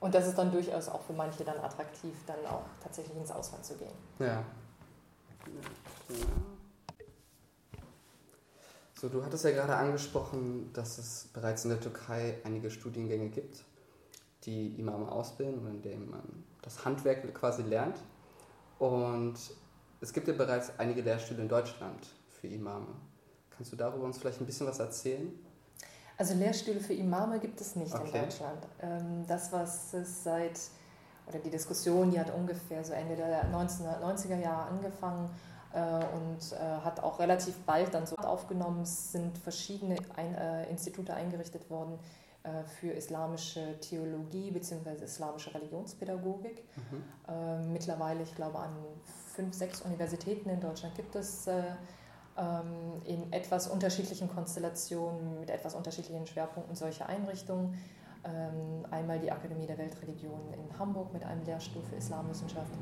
Und 0.00 0.14
das 0.14 0.26
ist 0.26 0.38
dann 0.38 0.50
durchaus 0.50 0.88
auch 0.88 1.02
für 1.02 1.12
manche 1.12 1.44
dann 1.44 1.58
attraktiv, 1.58 2.14
dann 2.26 2.38
auch 2.46 2.64
tatsächlich 2.82 3.16
ins 3.18 3.30
Ausland 3.30 3.64
zu 3.64 3.74
gehen. 3.74 3.92
Ja. 4.18 4.42
So, 9.00 9.08
du 9.08 9.24
hattest 9.24 9.44
ja 9.46 9.52
gerade 9.52 9.74
angesprochen, 9.76 10.70
dass 10.74 10.98
es 10.98 11.30
bereits 11.32 11.64
in 11.64 11.70
der 11.70 11.80
Türkei 11.80 12.34
einige 12.44 12.70
Studiengänge 12.70 13.30
gibt, 13.30 13.64
die 14.44 14.78
Imame 14.78 15.10
ausbilden 15.10 15.58
und 15.60 15.76
in 15.76 15.80
denen 15.80 16.10
man 16.10 16.20
das 16.60 16.84
Handwerk 16.84 17.32
quasi 17.32 17.62
lernt. 17.62 17.96
Und 18.78 19.36
es 20.02 20.12
gibt 20.12 20.28
ja 20.28 20.34
bereits 20.34 20.78
einige 20.78 21.00
Lehrstühle 21.00 21.40
in 21.40 21.48
Deutschland 21.48 22.08
für 22.28 22.48
Imame. 22.48 22.88
Kannst 23.48 23.72
du 23.72 23.76
darüber 23.76 24.04
uns 24.04 24.18
vielleicht 24.18 24.38
ein 24.42 24.44
bisschen 24.44 24.66
was 24.66 24.80
erzählen? 24.80 25.32
Also 26.18 26.34
Lehrstühle 26.34 26.80
für 26.80 26.92
Imame 26.92 27.40
gibt 27.40 27.58
es 27.62 27.76
nicht 27.76 27.94
okay. 27.94 28.04
in 28.04 28.24
Deutschland. 28.24 28.66
Ähm, 28.82 29.24
das, 29.26 29.50
was 29.50 29.94
es 29.94 30.24
seit, 30.24 30.60
oder 31.26 31.38
die 31.38 31.48
Diskussion, 31.48 32.10
die 32.10 32.20
hat 32.20 32.34
ungefähr 32.34 32.84
so 32.84 32.92
Ende 32.92 33.16
der 33.16 33.50
1990er 33.50 34.38
Jahre 34.38 34.68
angefangen 34.68 35.30
und 35.72 36.52
äh, 36.52 36.84
hat 36.84 37.02
auch 37.02 37.18
relativ 37.18 37.58
bald 37.60 37.94
dann 37.94 38.06
so 38.06 38.16
aufgenommen. 38.16 38.82
Es 38.82 39.12
sind 39.12 39.38
verschiedene 39.38 39.96
äh, 40.16 40.68
Institute 40.70 41.12
eingerichtet 41.14 41.70
worden 41.70 41.98
für 42.80 42.92
islamische 42.92 43.78
Theologie 43.80 44.50
bzw. 44.50 45.04
islamische 45.04 45.52
Religionspädagogik. 45.52 46.64
Mhm. 46.74 47.70
Mittlerweile, 47.74 48.22
ich 48.22 48.34
glaube, 48.34 48.58
an 48.58 48.74
fünf, 49.34 49.54
sechs 49.54 49.82
Universitäten 49.82 50.48
in 50.48 50.58
Deutschland 50.58 50.94
gibt 50.94 51.14
es 51.16 51.46
ähm, 52.40 53.02
in 53.04 53.32
etwas 53.32 53.68
unterschiedlichen 53.68 54.28
Konstellationen, 54.28 55.40
mit 55.40 55.50
etwas 55.50 55.74
unterschiedlichen 55.74 56.26
Schwerpunkten 56.26 56.74
solche 56.74 57.06
Einrichtungen. 57.06 57.76
Ähm, 58.24 58.84
einmal 58.90 59.18
die 59.18 59.32
Akademie 59.32 59.66
der 59.66 59.78
Weltreligionen 59.78 60.52
in 60.52 60.78
Hamburg 60.78 61.12
mit 61.12 61.24
einem 61.24 61.42
Lehrstuhl 61.44 61.82
für 61.82 61.96
Islamwissenschaft, 61.96 62.72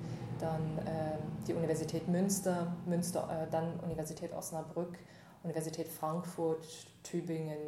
dann 0.41 0.79
ähm, 0.79 1.19
die 1.47 1.55
Universität 1.55 2.09
Münster, 2.09 2.75
Münster 2.87 3.29
äh, 3.31 3.51
dann 3.51 3.79
Universität 3.81 4.33
Osnabrück, 4.33 4.99
Universität 5.45 5.87
Frankfurt, 5.89 6.67
Tübingen 7.05 7.59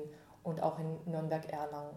und 0.43 0.63
auch 0.63 0.79
in 0.79 1.13
Nürnberg-Erlangen. 1.13 1.95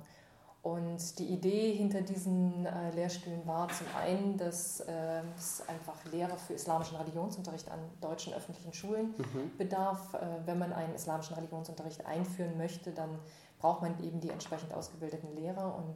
Und 0.64 1.20
die 1.20 1.26
Idee 1.26 1.74
hinter 1.74 2.02
diesen 2.02 2.66
äh, 2.66 2.92
Lehrstühlen 2.92 3.46
war 3.46 3.68
zum 3.68 3.86
einen, 4.00 4.38
dass 4.38 4.80
äh, 4.80 5.22
es 5.36 5.62
einfach 5.68 5.94
Lehrer 6.10 6.38
für 6.38 6.54
islamischen 6.54 6.96
Religionsunterricht 6.96 7.70
an 7.70 7.80
deutschen 8.00 8.34
öffentlichen 8.34 8.72
Schulen 8.72 9.14
mhm. 9.18 9.58
bedarf. 9.58 10.14
Äh, 10.14 10.20
wenn 10.46 10.60
man 10.60 10.72
einen 10.72 10.96
islamischen 10.96 11.36
Religionsunterricht 11.36 12.06
einführen 12.06 12.58
möchte, 12.58 12.92
dann 12.92 13.20
braucht 13.64 13.82
man 13.82 13.98
eben 14.04 14.20
die 14.20 14.30
entsprechend 14.30 14.74
ausgebildeten 14.74 15.34
Lehrer 15.36 15.74
und 15.74 15.96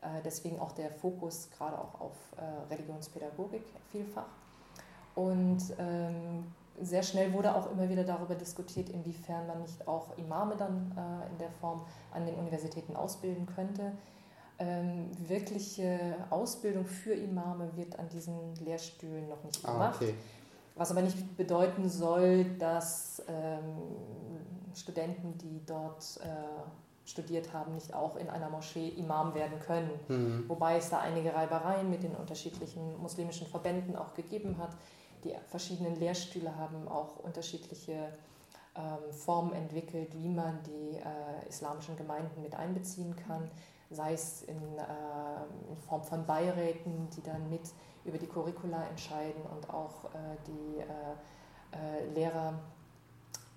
äh, 0.00 0.22
deswegen 0.24 0.58
auch 0.58 0.72
der 0.72 0.90
Fokus 0.90 1.50
gerade 1.50 1.78
auch 1.78 2.00
auf 2.00 2.16
äh, 2.38 2.72
Religionspädagogik 2.72 3.64
vielfach. 3.90 4.28
Und 5.14 5.60
ähm, 5.78 6.46
sehr 6.80 7.02
schnell 7.02 7.34
wurde 7.34 7.54
auch 7.54 7.70
immer 7.70 7.86
wieder 7.90 8.04
darüber 8.04 8.34
diskutiert, 8.34 8.88
inwiefern 8.88 9.46
man 9.46 9.60
nicht 9.60 9.86
auch 9.86 10.16
Imame 10.16 10.56
dann 10.56 10.90
äh, 10.96 11.30
in 11.30 11.38
der 11.38 11.50
Form 11.50 11.84
an 12.14 12.24
den 12.24 12.34
Universitäten 12.36 12.96
ausbilden 12.96 13.44
könnte. 13.44 13.92
Ähm, 14.58 15.10
wirkliche 15.28 16.16
Ausbildung 16.30 16.86
für 16.86 17.12
Imame 17.12 17.76
wird 17.76 17.98
an 17.98 18.08
diesen 18.08 18.54
Lehrstühlen 18.56 19.28
noch 19.28 19.44
nicht 19.44 19.62
ah, 19.66 19.72
gemacht. 19.72 19.98
Ah, 20.00 20.04
okay. 20.04 20.14
Was 20.76 20.90
aber 20.90 21.02
nicht 21.02 21.36
bedeuten 21.36 21.90
soll, 21.90 22.46
dass 22.58 23.22
ähm, 23.28 23.76
Studenten, 24.74 25.36
die 25.36 25.60
dort 25.66 26.18
äh, 26.22 26.62
studiert 27.12 27.52
haben, 27.52 27.74
nicht 27.74 27.94
auch 27.94 28.16
in 28.16 28.28
einer 28.28 28.50
Moschee 28.50 28.88
Imam 28.88 29.34
werden 29.34 29.60
können. 29.60 29.90
Mhm. 30.08 30.48
Wobei 30.48 30.78
es 30.78 30.90
da 30.90 30.98
einige 30.98 31.32
Reibereien 31.34 31.88
mit 31.88 32.02
den 32.02 32.16
unterschiedlichen 32.16 33.00
muslimischen 33.00 33.46
Verbänden 33.46 33.94
auch 33.94 34.14
gegeben 34.14 34.58
hat 34.58 34.70
die 35.24 35.34
verschiedenen 35.48 35.96
Lehrstühle 35.96 36.56
haben 36.56 36.88
auch 36.88 37.18
unterschiedliche 37.18 38.12
ähm, 38.74 39.12
Formen 39.12 39.52
entwickelt, 39.52 40.14
wie 40.14 40.28
man 40.28 40.58
die 40.64 40.96
äh, 40.96 41.48
islamischen 41.48 41.96
Gemeinden 41.96 42.42
mit 42.42 42.54
einbeziehen 42.54 43.14
kann, 43.16 43.48
sei 43.90 44.14
es 44.14 44.42
in, 44.42 44.56
äh, 44.56 45.70
in, 45.70 45.76
Form 45.76 46.02
von 46.02 46.26
Beiräten, 46.26 47.08
die 47.16 47.22
dann 47.22 47.48
mit 47.50 47.62
über 48.04 48.18
die 48.18 48.26
Curricula 48.26 48.84
entscheiden 48.88 49.42
und 49.54 49.70
auch 49.70 50.06
äh, 50.06 50.36
die 50.46 50.78
äh, 50.80 50.86
äh, 52.00 52.14
Lehrer 52.14 52.54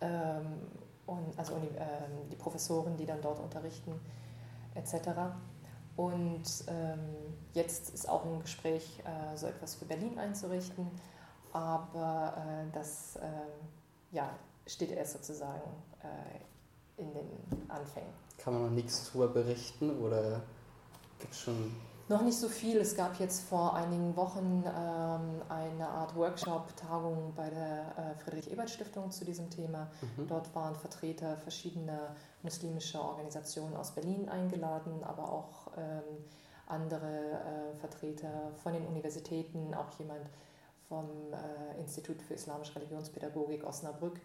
ähm, 0.01 0.61
und 1.05 1.37
also 1.37 1.55
ähm, 1.55 2.29
die 2.31 2.35
Professoren, 2.35 2.97
die 2.97 3.05
dann 3.05 3.21
dort 3.21 3.39
unterrichten, 3.39 3.99
etc. 4.75 5.09
Und 5.95 6.43
ähm, 6.67 6.99
jetzt 7.53 7.93
ist 7.93 8.09
auch 8.09 8.25
ein 8.25 8.41
Gespräch, 8.41 9.01
äh, 9.05 9.37
so 9.37 9.47
etwas 9.47 9.75
für 9.75 9.85
Berlin 9.85 10.17
einzurichten 10.19 10.89
aber 11.55 12.33
äh, 12.37 12.71
das 12.73 13.15
äh, 13.15 13.29
ja, 14.11 14.29
steht 14.67 14.91
erst 14.91 15.13
sozusagen 15.13 15.71
äh, 16.03 17.01
in 17.01 17.13
den 17.13 17.29
Anfängen. 17.69 18.09
Kann 18.37 18.53
man 18.53 18.63
noch 18.63 18.71
nichts 18.71 19.05
darüber 19.07 19.29
berichten 19.29 19.97
oder 20.01 20.41
gibt 21.17 21.33
es 21.33 21.39
schon 21.39 21.73
noch 22.07 22.21
nicht 22.21 22.37
so 22.37 22.47
viel. 22.49 22.77
Es 22.77 22.95
gab 22.95 23.19
jetzt 23.19 23.47
vor 23.47 23.75
einigen 23.75 24.15
Wochen 24.15 24.63
ähm, 24.65 25.41
eine 25.49 25.87
Art 25.87 26.15
Workshop-Tagung 26.15 27.33
bei 27.35 27.49
der 27.49 27.95
äh, 27.97 28.15
Friedrich-Ebert-Stiftung 28.23 29.11
zu 29.11 29.25
diesem 29.25 29.49
Thema. 29.49 29.87
Mhm. 30.17 30.27
Dort 30.27 30.53
waren 30.53 30.75
Vertreter 30.75 31.37
verschiedener 31.37 32.15
muslimischer 32.43 33.03
Organisationen 33.03 33.75
aus 33.75 33.91
Berlin 33.91 34.29
eingeladen, 34.29 35.03
aber 35.03 35.31
auch 35.31 35.71
ähm, 35.77 36.23
andere 36.67 37.05
äh, 37.07 37.75
Vertreter 37.79 38.51
von 38.61 38.73
den 38.73 38.85
Universitäten, 38.85 39.73
auch 39.73 39.89
jemand 39.97 40.29
vom 40.87 41.05
äh, 41.33 41.79
Institut 41.79 42.21
für 42.21 42.35
Islamische 42.35 42.75
Religionspädagogik 42.75 43.63
Osnabrück. 43.63 44.19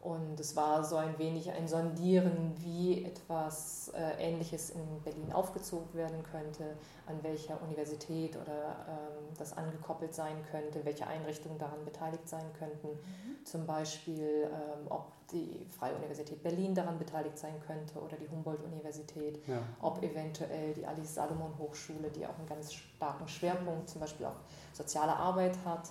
Und 0.00 0.40
es 0.40 0.56
war 0.56 0.82
so 0.82 0.96
ein 0.96 1.18
wenig 1.18 1.52
ein 1.52 1.68
Sondieren, 1.68 2.54
wie 2.56 3.04
etwas 3.04 3.92
äh, 3.94 4.30
Ähnliches 4.30 4.70
in 4.70 5.02
Berlin 5.04 5.30
aufgezogen 5.30 5.92
werden 5.92 6.22
könnte, 6.22 6.78
an 7.06 7.22
welcher 7.22 7.60
Universität 7.62 8.34
oder 8.36 8.76
ähm, 8.88 9.34
das 9.36 9.54
angekoppelt 9.54 10.14
sein 10.14 10.36
könnte, 10.50 10.86
welche 10.86 11.06
Einrichtungen 11.06 11.58
daran 11.58 11.84
beteiligt 11.84 12.26
sein 12.26 12.46
könnten. 12.58 12.88
Mhm. 12.88 13.44
Zum 13.44 13.66
Beispiel, 13.66 14.48
ähm, 14.50 14.86
ob 14.88 15.12
die 15.32 15.66
Freie 15.78 15.94
Universität 15.96 16.42
Berlin 16.42 16.74
daran 16.74 16.98
beteiligt 16.98 17.38
sein 17.38 17.60
könnte 17.66 17.98
oder 18.00 18.16
die 18.16 18.28
Humboldt-Universität, 18.28 19.46
ja. 19.46 19.58
ob 19.82 20.02
eventuell 20.02 20.72
die 20.72 20.86
Alice 20.86 21.14
Salomon 21.14 21.58
Hochschule, 21.58 22.10
die 22.10 22.24
auch 22.24 22.38
einen 22.38 22.48
ganz 22.48 22.72
starken 22.72 23.28
Schwerpunkt 23.28 23.90
zum 23.90 24.00
Beispiel 24.00 24.24
auf 24.24 24.36
soziale 24.72 25.14
Arbeit 25.14 25.58
hat. 25.66 25.90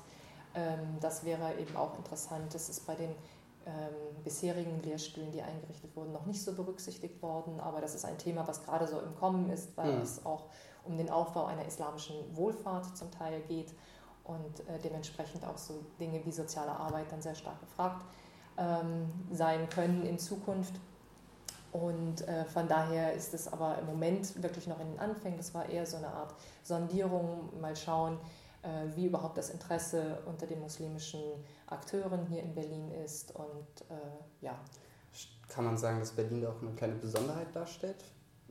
Ähm, 0.56 0.98
das 1.00 1.24
wäre 1.24 1.60
eben 1.60 1.76
auch 1.76 1.96
interessant. 1.96 2.56
Das 2.56 2.70
ist 2.70 2.88
bei 2.88 2.96
den 2.96 3.14
ähm, 3.66 4.24
bisherigen 4.24 4.82
Lehrstühlen, 4.82 5.32
die 5.32 5.42
eingerichtet 5.42 5.96
wurden, 5.96 6.12
noch 6.12 6.26
nicht 6.26 6.42
so 6.42 6.54
berücksichtigt 6.54 7.22
worden. 7.22 7.60
Aber 7.60 7.82
das 7.82 7.96
ist 7.96 8.06
ein 8.06 8.18
Thema, 8.18 8.48
was 8.48 8.64
gerade 8.64 8.88
so 8.88 9.00
im 9.00 9.16
Kommen 9.16 9.50
ist, 9.50 9.76
weil 9.78 9.96
mhm. 9.96 10.02
es 10.02 10.26
auch 10.26 10.46
um 10.86 10.98
den 10.98 11.10
Aufbau 11.10 11.46
einer 11.46 11.66
islamischen 11.66 12.16
Wohlfahrt 12.36 12.98
zum 12.98 13.12
Teil 13.12 13.42
geht 13.48 13.74
und 14.24 14.60
äh, 14.62 14.80
dementsprechend 14.84 15.46
auch 15.46 15.58
so 15.58 15.84
Dinge 16.00 16.26
wie 16.26 16.32
soziale 16.32 16.72
Arbeit 16.72 17.12
dann 17.12 17.22
sehr 17.22 17.36
stark 17.36 17.60
gefragt 17.60 18.06
ähm, 18.58 19.12
sein 19.32 19.68
können 19.70 20.06
in 20.06 20.20
Zukunft. 20.20 20.74
Und 21.72 22.28
äh, 22.28 22.46
von 22.46 22.68
daher 22.68 23.14
ist 23.14 23.34
es 23.34 23.52
aber 23.52 23.78
im 23.78 23.86
Moment 23.86 24.42
wirklich 24.42 24.68
noch 24.68 24.80
in 24.80 24.92
den 24.92 25.00
Anfängen. 25.00 25.38
Das 25.38 25.54
war 25.54 25.70
eher 25.70 25.86
so 25.86 25.98
eine 25.98 26.08
Art 26.08 26.34
Sondierung, 26.64 27.50
mal 27.62 27.76
schauen, 27.76 28.18
wie 28.96 29.06
überhaupt 29.06 29.38
das 29.38 29.50
Interesse 29.50 30.20
unter 30.26 30.46
den 30.46 30.60
muslimischen 30.60 31.22
Akteuren 31.68 32.26
hier 32.28 32.44
in 32.44 32.54
Berlin 32.54 32.92
ist. 32.92 33.34
Und 33.36 33.82
äh, 33.90 34.42
ja. 34.42 34.60
Kann 35.48 35.66
man 35.66 35.78
sagen, 35.78 36.00
dass 36.00 36.12
Berlin 36.12 36.42
da 36.42 36.50
auch 36.50 36.62
eine 36.62 36.72
kleine 36.72 36.96
Besonderheit 36.96 37.56
darstellt? 37.56 38.04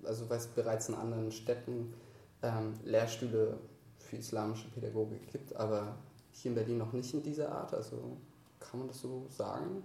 Also 0.04 0.28
weil 0.30 0.38
es 0.38 0.46
bereits 0.46 0.88
in 0.88 0.94
anderen 0.94 1.30
Städten 1.30 1.94
ähm, 2.42 2.74
Lehrstühle 2.84 3.58
für 3.98 4.16
islamische 4.16 4.68
Pädagogik 4.70 5.30
gibt, 5.30 5.54
aber 5.56 5.96
hier 6.30 6.50
in 6.50 6.54
Berlin 6.54 6.78
noch 6.78 6.92
nicht 6.92 7.12
in 7.12 7.22
dieser 7.22 7.52
Art. 7.52 7.74
Also 7.74 8.16
kann 8.60 8.80
man 8.80 8.88
das 8.88 9.00
so 9.00 9.26
sagen? 9.28 9.82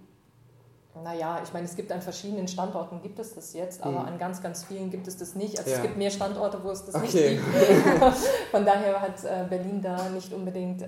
Naja, 1.02 1.40
ich 1.42 1.52
meine, 1.52 1.66
es 1.66 1.74
gibt 1.74 1.90
an 1.90 2.00
verschiedenen 2.00 2.46
Standorten 2.46 3.02
gibt 3.02 3.18
es 3.18 3.34
das 3.34 3.52
jetzt, 3.52 3.82
aber 3.82 4.00
mhm. 4.00 4.08
an 4.08 4.18
ganz, 4.18 4.42
ganz 4.42 4.64
vielen 4.64 4.90
gibt 4.90 5.08
es 5.08 5.16
das 5.16 5.34
nicht. 5.34 5.58
Also 5.58 5.70
ja. 5.70 5.76
es 5.76 5.82
gibt 5.82 5.96
mehr 5.96 6.10
Standorte, 6.10 6.62
wo 6.62 6.70
es 6.70 6.84
das 6.84 6.94
okay. 6.94 7.40
nicht 7.40 7.42
gibt. 7.42 8.14
Von 8.52 8.64
daher 8.64 9.00
hat 9.00 9.24
äh, 9.24 9.44
Berlin 9.48 9.82
da 9.82 10.08
nicht 10.10 10.32
unbedingt 10.32 10.82
äh, 10.82 10.86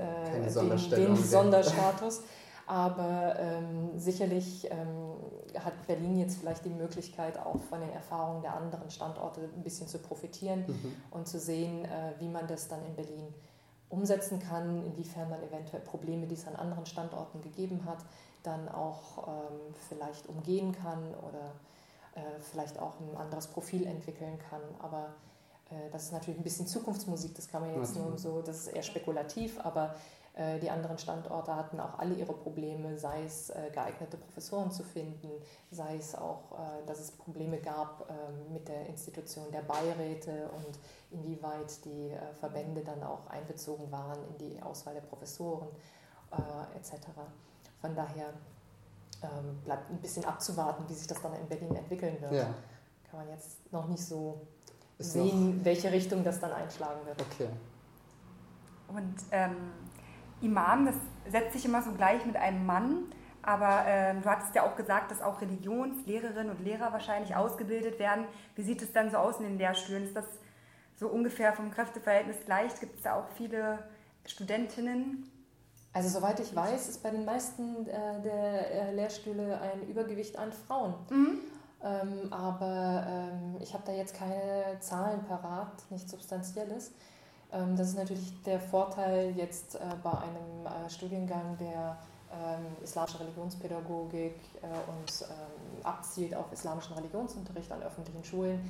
den, 0.54 0.90
den 0.90 1.16
Sonderstatus. 1.16 2.22
Aber 2.68 3.36
ähm, 3.38 3.90
sicherlich 3.96 4.68
ähm, 4.70 5.14
hat 5.64 5.86
Berlin 5.86 6.18
jetzt 6.18 6.38
vielleicht 6.38 6.64
die 6.64 6.70
Möglichkeit, 6.70 7.38
auch 7.38 7.60
von 7.68 7.80
den 7.80 7.92
Erfahrungen 7.92 8.42
der 8.42 8.56
anderen 8.56 8.90
Standorte 8.90 9.40
ein 9.56 9.62
bisschen 9.62 9.86
zu 9.86 9.98
profitieren 9.98 10.64
mhm. 10.66 10.96
und 11.12 11.28
zu 11.28 11.38
sehen, 11.38 11.84
äh, 11.84 12.20
wie 12.20 12.28
man 12.28 12.46
das 12.48 12.66
dann 12.66 12.84
in 12.84 12.96
Berlin 12.96 13.34
umsetzen 13.88 14.40
kann, 14.40 14.84
inwiefern 14.84 15.30
man 15.30 15.42
eventuell 15.42 15.82
Probleme, 15.82 16.26
die 16.26 16.34
es 16.34 16.46
an 16.46 16.56
anderen 16.56 16.86
Standorten 16.86 17.40
gegeben 17.40 17.84
hat, 17.84 17.98
dann 18.42 18.68
auch 18.68 19.28
ähm, 19.28 19.74
vielleicht 19.88 20.28
umgehen 20.28 20.72
kann 20.72 21.14
oder 21.14 21.52
äh, 22.14 22.40
vielleicht 22.40 22.78
auch 22.78 22.94
ein 23.00 23.16
anderes 23.16 23.48
Profil 23.48 23.86
entwickeln 23.86 24.38
kann. 24.50 24.60
Aber 24.80 25.14
äh, 25.70 25.90
das 25.92 26.04
ist 26.04 26.12
natürlich 26.12 26.40
ein 26.40 26.44
bisschen 26.44 26.66
Zukunftsmusik, 26.66 27.34
das 27.34 27.48
kann 27.48 27.62
man 27.62 27.74
jetzt 27.74 27.96
nur 27.96 28.16
so, 28.18 28.42
das 28.42 28.66
ist 28.66 28.68
eher 28.68 28.82
spekulativ, 28.82 29.58
aber 29.64 29.94
äh, 30.36 30.58
die 30.58 30.70
anderen 30.70 30.98
Standorte 30.98 31.56
hatten 31.56 31.80
auch 31.80 31.98
alle 31.98 32.14
ihre 32.14 32.34
Probleme, 32.34 32.98
sei 32.98 33.24
es 33.24 33.50
äh, 33.50 33.70
geeignete 33.72 34.18
Professoren 34.18 34.70
zu 34.70 34.82
finden, 34.82 35.30
sei 35.70 35.96
es 35.96 36.14
auch, 36.14 36.52
äh, 36.52 36.86
dass 36.86 37.00
es 37.00 37.10
Probleme 37.10 37.58
gab 37.58 38.06
ähm, 38.10 38.52
mit 38.52 38.68
der 38.68 38.86
Institution 38.86 39.50
der 39.50 39.62
Beiräte 39.62 40.50
und 40.50 40.78
inwieweit 41.16 41.84
die 41.84 42.12
Verbände 42.38 42.82
dann 42.82 43.02
auch 43.02 43.26
einbezogen 43.28 43.90
waren 43.90 44.18
in 44.28 44.38
die 44.38 44.62
Auswahl 44.62 44.94
der 44.94 45.00
Professoren 45.00 45.68
etc. 46.76 47.06
Von 47.80 47.94
daher 47.94 48.32
ähm, 49.22 49.58
bleibt 49.64 49.90
ein 49.90 49.98
bisschen 49.98 50.24
abzuwarten, 50.24 50.84
wie 50.88 50.94
sich 50.94 51.06
das 51.06 51.20
dann 51.22 51.34
in 51.34 51.46
Berlin 51.48 51.74
entwickeln 51.74 52.20
wird. 52.20 52.32
Ja. 52.32 52.54
Kann 53.10 53.20
man 53.20 53.28
jetzt 53.28 53.72
noch 53.72 53.86
nicht 53.88 54.04
so 54.04 54.46
Ist 54.98 55.12
sehen, 55.12 55.60
welche 55.64 55.90
Richtung 55.90 56.22
das 56.22 56.40
dann 56.40 56.52
einschlagen 56.52 57.06
wird. 57.06 57.20
Okay. 57.22 57.48
Und 58.88 59.14
ähm, 59.30 59.72
Imam, 60.42 60.86
das 60.86 60.94
setzt 61.30 61.54
sich 61.54 61.64
immer 61.64 61.82
so 61.82 61.92
gleich 61.92 62.24
mit 62.26 62.36
einem 62.36 62.66
Mann. 62.66 63.04
Aber 63.42 63.84
ähm, 63.86 64.22
du 64.22 64.28
hattest 64.28 64.54
ja 64.56 64.64
auch 64.64 64.74
gesagt, 64.74 65.12
dass 65.12 65.22
auch 65.22 65.40
Religionslehrerinnen 65.40 66.50
und 66.50 66.60
Lehrer 66.64 66.92
wahrscheinlich 66.92 67.36
ausgebildet 67.36 67.98
werden. 67.98 68.24
Wie 68.56 68.62
sieht 68.62 68.82
es 68.82 68.92
dann 68.92 69.10
so 69.10 69.18
aus 69.18 69.38
in 69.38 69.44
den 69.44 69.58
Lehrstühlen? 69.58 70.02
Ist 70.02 70.16
das 70.16 70.26
so 70.96 71.08
ungefähr 71.08 71.52
vom 71.52 71.70
Kräfteverhältnis 71.70 72.36
gleich? 72.44 72.78
Gibt 72.80 72.96
es 72.96 73.02
da 73.02 73.20
auch 73.20 73.28
viele 73.36 73.78
Studentinnen? 74.26 75.30
Also 75.92 76.08
soweit 76.08 76.40
ich 76.40 76.54
weiß, 76.54 76.88
ist 76.88 77.02
bei 77.02 77.10
den 77.10 77.24
meisten 77.24 77.86
äh, 77.86 78.20
der 78.22 78.70
äh, 78.70 78.92
Lehrstühle 78.92 79.60
ein 79.60 79.88
Übergewicht 79.88 80.38
an 80.38 80.52
Frauen. 80.52 80.94
Mhm. 81.08 81.38
Ähm, 81.82 82.32
aber 82.32 83.06
ähm, 83.08 83.56
ich 83.60 83.72
habe 83.72 83.84
da 83.86 83.92
jetzt 83.92 84.14
keine 84.14 84.78
Zahlen 84.80 85.24
parat, 85.24 85.90
nichts 85.90 86.10
Substanzielles. 86.10 86.92
Ähm, 87.52 87.76
das 87.76 87.88
ist 87.88 87.96
natürlich 87.96 88.42
der 88.42 88.60
Vorteil 88.60 89.34
jetzt 89.36 89.76
äh, 89.76 89.78
bei 90.02 90.10
einem 90.10 90.66
äh, 90.66 90.90
Studiengang, 90.90 91.56
der 91.58 91.96
ähm, 92.32 92.66
islamische 92.82 93.20
Religionspädagogik 93.20 94.34
äh, 94.62 94.66
und 94.66 95.22
ähm, 95.22 95.84
abzielt 95.84 96.34
auf 96.34 96.52
islamischen 96.52 96.94
Religionsunterricht 96.94 97.70
an 97.70 97.82
öffentlichen 97.82 98.24
Schulen, 98.24 98.60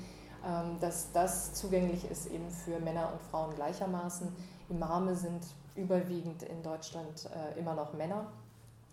dass 0.81 1.13
das 1.13 1.55
zugänglich 1.55 2.09
ist 2.11 2.27
eben 2.27 2.49
für 2.51 2.79
Männer 2.79 3.13
und 3.13 3.21
Frauen 3.31 3.55
gleichermaßen. 3.55 4.29
Imame 4.69 5.15
sind 5.15 5.45
überwiegend 5.77 6.43
in 6.43 6.63
Deutschland 6.63 7.29
äh, 7.35 7.59
immer 7.59 7.75
noch 7.75 7.93
Männer. 7.93 8.27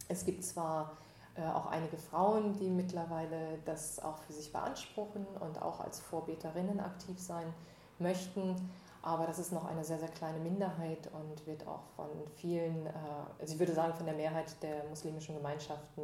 Es 0.07 0.25
gibt 0.25 0.43
zwar 0.43 0.91
äh, 1.35 1.45
auch 1.45 1.67
einige 1.67 1.97
Frauen, 1.97 2.53
die 2.59 2.69
mittlerweile 2.69 3.59
das 3.65 3.99
auch 3.99 4.17
für 4.19 4.33
sich 4.33 4.51
beanspruchen 4.51 5.25
und 5.39 5.61
auch 5.61 5.79
als 5.79 5.99
Vorbeterinnen 5.99 6.79
aktiv 6.79 7.19
sein 7.19 7.53
möchten, 7.99 8.69
aber 9.01 9.25
das 9.25 9.39
ist 9.39 9.51
noch 9.51 9.65
eine 9.65 9.83
sehr, 9.83 9.99
sehr 9.99 10.09
kleine 10.09 10.39
Minderheit 10.39 11.09
und 11.13 11.45
wird 11.47 11.67
auch 11.67 11.83
von 11.95 12.09
vielen, 12.35 12.85
äh, 12.85 12.91
also 13.39 13.53
ich 13.53 13.59
würde 13.59 13.73
sagen 13.73 13.93
von 13.93 14.05
der 14.05 14.15
Mehrheit 14.15 14.61
der 14.61 14.83
muslimischen 14.89 15.35
Gemeinschaften 15.35 16.03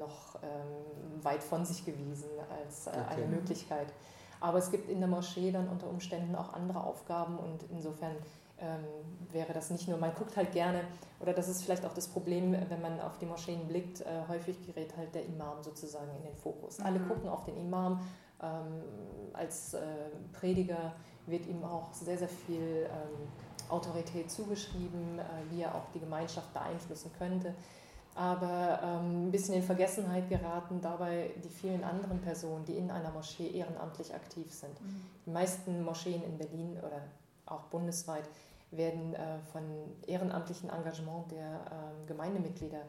noch 0.00 0.34
ähm, 0.42 1.22
weit 1.22 1.44
von 1.44 1.64
sich 1.64 1.84
gewiesen 1.84 2.28
als 2.50 2.88
okay. 2.88 2.98
eine 3.08 3.26
Möglichkeit. 3.26 3.86
Aber 4.40 4.58
es 4.58 4.70
gibt 4.70 4.88
in 4.88 5.00
der 5.00 5.08
Moschee 5.08 5.52
dann 5.52 5.68
unter 5.68 5.88
Umständen 5.88 6.34
auch 6.34 6.52
andere 6.54 6.82
Aufgaben 6.82 7.38
und 7.38 7.64
insofern 7.70 8.16
ähm, 8.58 8.84
wäre 9.32 9.52
das 9.52 9.70
nicht 9.70 9.88
nur, 9.88 9.98
man 9.98 10.14
guckt 10.14 10.36
halt 10.36 10.52
gerne, 10.52 10.82
oder 11.18 11.32
das 11.32 11.48
ist 11.48 11.62
vielleicht 11.62 11.84
auch 11.84 11.94
das 11.94 12.08
Problem, 12.08 12.52
wenn 12.52 12.80
man 12.80 13.00
auf 13.00 13.18
die 13.18 13.26
Moscheen 13.26 13.66
blickt, 13.68 14.00
äh, 14.00 14.04
häufig 14.28 14.56
gerät 14.66 14.96
halt 14.96 15.14
der 15.14 15.24
Imam 15.24 15.62
sozusagen 15.62 16.10
in 16.16 16.22
den 16.22 16.36
Fokus. 16.36 16.78
Mhm. 16.78 16.86
Alle 16.86 17.00
gucken 17.00 17.28
auf 17.28 17.44
den 17.44 17.56
Imam 17.56 18.00
ähm, 18.42 18.82
als 19.32 19.74
äh, 19.74 19.80
Prediger, 20.32 20.92
wird 21.26 21.46
ihm 21.46 21.62
auch 21.64 21.92
sehr, 21.92 22.18
sehr 22.18 22.28
viel 22.28 22.86
ähm, 22.86 23.28
Autorität 23.68 24.30
zugeschrieben, 24.30 25.18
äh, 25.18 25.22
wie 25.50 25.62
er 25.62 25.74
auch 25.74 25.90
die 25.94 26.00
Gemeinschaft 26.00 26.52
beeinflussen 26.52 27.10
könnte. 27.18 27.54
Aber 28.14 28.80
ähm, 28.82 29.28
ein 29.28 29.30
bisschen 29.30 29.54
in 29.54 29.62
Vergessenheit 29.62 30.28
geraten 30.28 30.80
dabei 30.80 31.30
die 31.44 31.48
vielen 31.48 31.84
anderen 31.84 32.20
Personen, 32.20 32.64
die 32.64 32.76
in 32.76 32.90
einer 32.90 33.10
Moschee 33.10 33.48
ehrenamtlich 33.48 34.14
aktiv 34.14 34.52
sind. 34.52 34.80
Mhm. 34.80 35.02
Die 35.26 35.30
meisten 35.30 35.84
Moscheen 35.84 36.22
in 36.24 36.36
Berlin 36.36 36.76
oder 36.78 37.02
auch 37.46 37.62
bundesweit 37.64 38.24
werden 38.72 39.14
äh, 39.14 39.38
von 39.52 39.62
ehrenamtlichen 40.06 40.70
Engagement 40.70 41.30
der 41.30 41.54
äh, 41.54 42.06
Gemeindemitglieder 42.06 42.82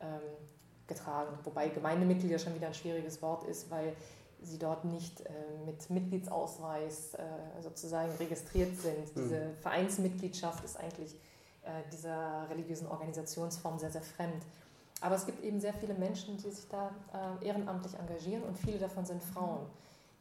ähm, 0.00 0.20
getragen. 0.86 1.38
Wobei 1.44 1.68
Gemeindemitglieder 1.68 2.38
schon 2.38 2.54
wieder 2.54 2.68
ein 2.68 2.74
schwieriges 2.74 3.22
Wort 3.22 3.44
ist, 3.44 3.70
weil 3.70 3.94
sie 4.42 4.58
dort 4.58 4.84
nicht 4.84 5.20
äh, 5.20 5.30
mit 5.66 5.90
Mitgliedsausweis 5.90 7.14
äh, 7.14 7.22
sozusagen 7.60 8.10
registriert 8.18 8.76
sind. 8.76 9.16
Mhm. 9.16 9.22
Diese 9.22 9.50
Vereinsmitgliedschaft 9.60 10.64
ist 10.64 10.78
eigentlich 10.78 11.14
äh, 11.14 11.18
dieser 11.92 12.48
religiösen 12.50 12.86
Organisationsform 12.86 13.78
sehr, 13.78 13.90
sehr 13.90 14.02
fremd. 14.02 14.44
Aber 15.00 15.14
es 15.14 15.26
gibt 15.26 15.42
eben 15.42 15.60
sehr 15.60 15.72
viele 15.74 15.94
Menschen, 15.94 16.36
die 16.36 16.50
sich 16.50 16.68
da 16.68 16.90
äh, 17.40 17.46
ehrenamtlich 17.46 17.94
engagieren 17.94 18.42
und 18.42 18.58
viele 18.58 18.78
davon 18.78 19.04
sind 19.04 19.22
Frauen. 19.22 19.66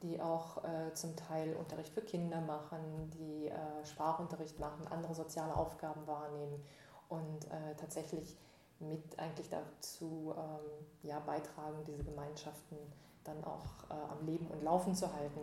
Die 0.01 0.21
auch 0.21 0.63
äh, 0.63 0.93
zum 0.93 1.13
Teil 1.17 1.53
Unterricht 1.55 1.93
für 1.93 2.01
Kinder 2.01 2.39
machen, 2.39 2.79
die 3.13 3.47
äh, 3.47 3.85
Sprachunterricht 3.85 4.57
machen, 4.57 4.88
andere 4.89 5.13
soziale 5.13 5.53
Aufgaben 5.53 6.07
wahrnehmen 6.07 6.63
und 7.09 7.45
äh, 7.45 7.75
tatsächlich 7.75 8.38
mit 8.79 9.19
eigentlich 9.19 9.49
dazu 9.49 10.33
ähm, 10.38 10.85
ja, 11.03 11.19
beitragen, 11.19 11.83
diese 11.85 12.05
Gemeinschaften 12.05 12.77
dann 13.25 13.43
auch 13.43 13.89
äh, 13.89 14.12
am 14.12 14.25
Leben 14.25 14.47
und 14.47 14.63
Laufen 14.63 14.95
zu 14.95 15.13
halten. 15.13 15.41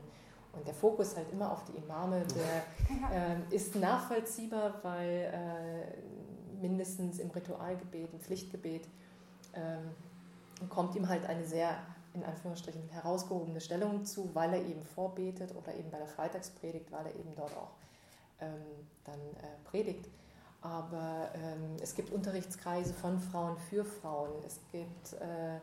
Und 0.56 0.66
der 0.66 0.74
Fokus 0.74 1.16
halt 1.16 1.30
immer 1.32 1.52
auf 1.52 1.64
die 1.64 1.76
Imame, 1.76 2.22
der 2.34 2.64
ähm, 3.12 3.42
ist 3.50 3.76
nachvollziehbar, 3.76 4.80
weil 4.82 5.32
äh, 5.32 6.60
mindestens 6.60 7.18
im 7.18 7.30
Ritualgebet, 7.30 8.12
im 8.12 8.20
Pflichtgebet, 8.20 8.88
ähm, 9.54 10.68
kommt 10.68 10.94
ihm 10.96 11.08
halt 11.08 11.26
eine 11.26 11.44
sehr 11.44 11.76
in 12.14 12.24
Anführungsstrichen 12.24 12.88
herausgehobene 12.88 13.60
Stellung 13.60 14.04
zu, 14.04 14.34
weil 14.34 14.54
er 14.54 14.64
eben 14.64 14.82
vorbetet 14.82 15.54
oder 15.54 15.74
eben 15.74 15.90
bei 15.90 15.98
der 15.98 16.06
Freitagspredigt, 16.06 16.90
weil 16.90 17.06
er 17.06 17.14
eben 17.14 17.34
dort 17.36 17.54
auch 17.56 17.72
ähm, 18.40 18.88
dann 19.04 19.20
äh, 19.20 19.68
predigt. 19.70 20.08
Aber 20.62 21.30
ähm, 21.34 21.76
es 21.80 21.94
gibt 21.94 22.10
Unterrichtskreise 22.10 22.94
von 22.94 23.20
Frauen 23.20 23.58
für 23.58 23.84
Frauen, 23.84 24.30
es 24.46 24.58
gibt 24.72 25.12
äh, 25.20 25.60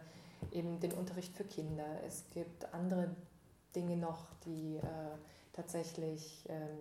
eben 0.56 0.80
den 0.80 0.94
Unterricht 0.94 1.36
für 1.36 1.44
Kinder, 1.44 1.86
es 2.08 2.24
gibt 2.34 2.72
andere 2.74 3.10
Dinge 3.76 3.98
noch, 3.98 4.28
die 4.46 4.78
äh, 4.78 4.82
tatsächlich 5.54 6.46
ähm, 6.50 6.78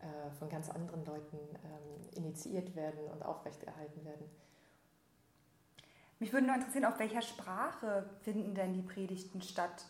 äh, 0.00 0.30
von 0.38 0.48
ganz 0.48 0.68
anderen 0.70 1.04
Leuten 1.04 1.36
ähm, 1.36 2.24
initiiert 2.24 2.74
werden 2.74 3.00
und 3.12 3.24
aufrechterhalten 3.24 4.04
werden. 4.04 4.28
Mich 6.18 6.32
würde 6.32 6.46
noch 6.46 6.54
interessieren, 6.54 6.84
auf 6.84 6.98
welcher 6.98 7.22
Sprache 7.22 8.08
finden 8.20 8.54
denn 8.54 8.72
die 8.72 8.82
Predigten 8.82 9.42
statt? 9.42 9.84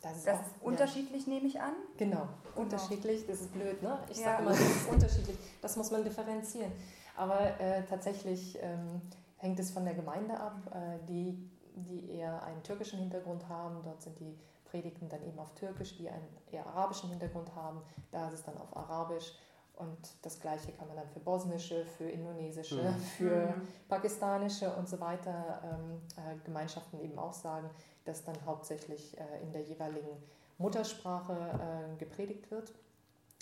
Das 0.00 0.16
ist, 0.16 0.26
das 0.26 0.38
auch, 0.38 0.42
ist 0.42 0.62
unterschiedlich, 0.62 1.26
ja. 1.26 1.32
nehme 1.32 1.46
ich 1.46 1.60
an. 1.60 1.74
Genau, 1.96 2.16
genau, 2.16 2.28
unterschiedlich, 2.56 3.26
das 3.26 3.40
ist 3.42 3.52
blöd, 3.52 3.80
ne? 3.82 3.98
Ich 4.10 4.18
ja. 4.18 4.24
sage 4.24 4.42
immer, 4.42 4.50
das 4.50 4.60
ist 4.60 4.88
unterschiedlich, 4.88 5.36
das 5.60 5.76
muss 5.76 5.90
man 5.90 6.04
differenzieren. 6.04 6.72
Aber 7.16 7.60
äh, 7.60 7.84
tatsächlich 7.84 8.58
ähm, 8.62 9.00
hängt 9.36 9.58
es 9.60 9.70
von 9.70 9.84
der 9.84 9.94
Gemeinde 9.94 10.38
ab, 10.38 10.56
äh, 10.72 10.98
die, 11.08 11.50
die 11.74 12.10
eher 12.10 12.42
einen 12.42 12.62
türkischen 12.62 12.98
Hintergrund 12.98 13.48
haben. 13.48 13.80
Dort 13.84 14.02
sind 14.02 14.18
die 14.18 14.36
Predigten 14.72 15.08
dann 15.10 15.22
eben 15.22 15.38
auf 15.38 15.54
Türkisch, 15.54 15.96
die 15.98 16.08
einen 16.08 16.26
eher 16.50 16.66
arabischen 16.66 17.10
Hintergrund 17.10 17.54
haben. 17.54 17.82
Da 18.10 18.28
ist 18.28 18.34
es 18.34 18.42
dann 18.42 18.56
auf 18.56 18.74
Arabisch. 18.74 19.34
Und 19.74 19.98
das 20.22 20.40
Gleiche 20.40 20.72
kann 20.72 20.88
man 20.88 20.96
dann 20.96 21.08
für 21.08 21.20
bosnische, 21.20 21.84
für 21.84 22.08
indonesische, 22.08 22.82
mhm. 22.82 22.98
für 22.98 23.46
mhm. 23.48 23.68
pakistanische 23.88 24.74
und 24.74 24.88
so 24.88 24.98
weiter 25.00 25.62
ähm, 25.64 26.00
äh, 26.16 26.36
Gemeinschaften 26.44 27.00
eben 27.00 27.18
auch 27.18 27.32
sagen, 27.32 27.68
dass 28.04 28.24
dann 28.24 28.36
hauptsächlich 28.46 29.16
äh, 29.18 29.42
in 29.42 29.52
der 29.52 29.62
jeweiligen 29.62 30.22
Muttersprache 30.58 31.34
äh, 31.34 31.96
gepredigt 31.98 32.50
wird. 32.50 32.72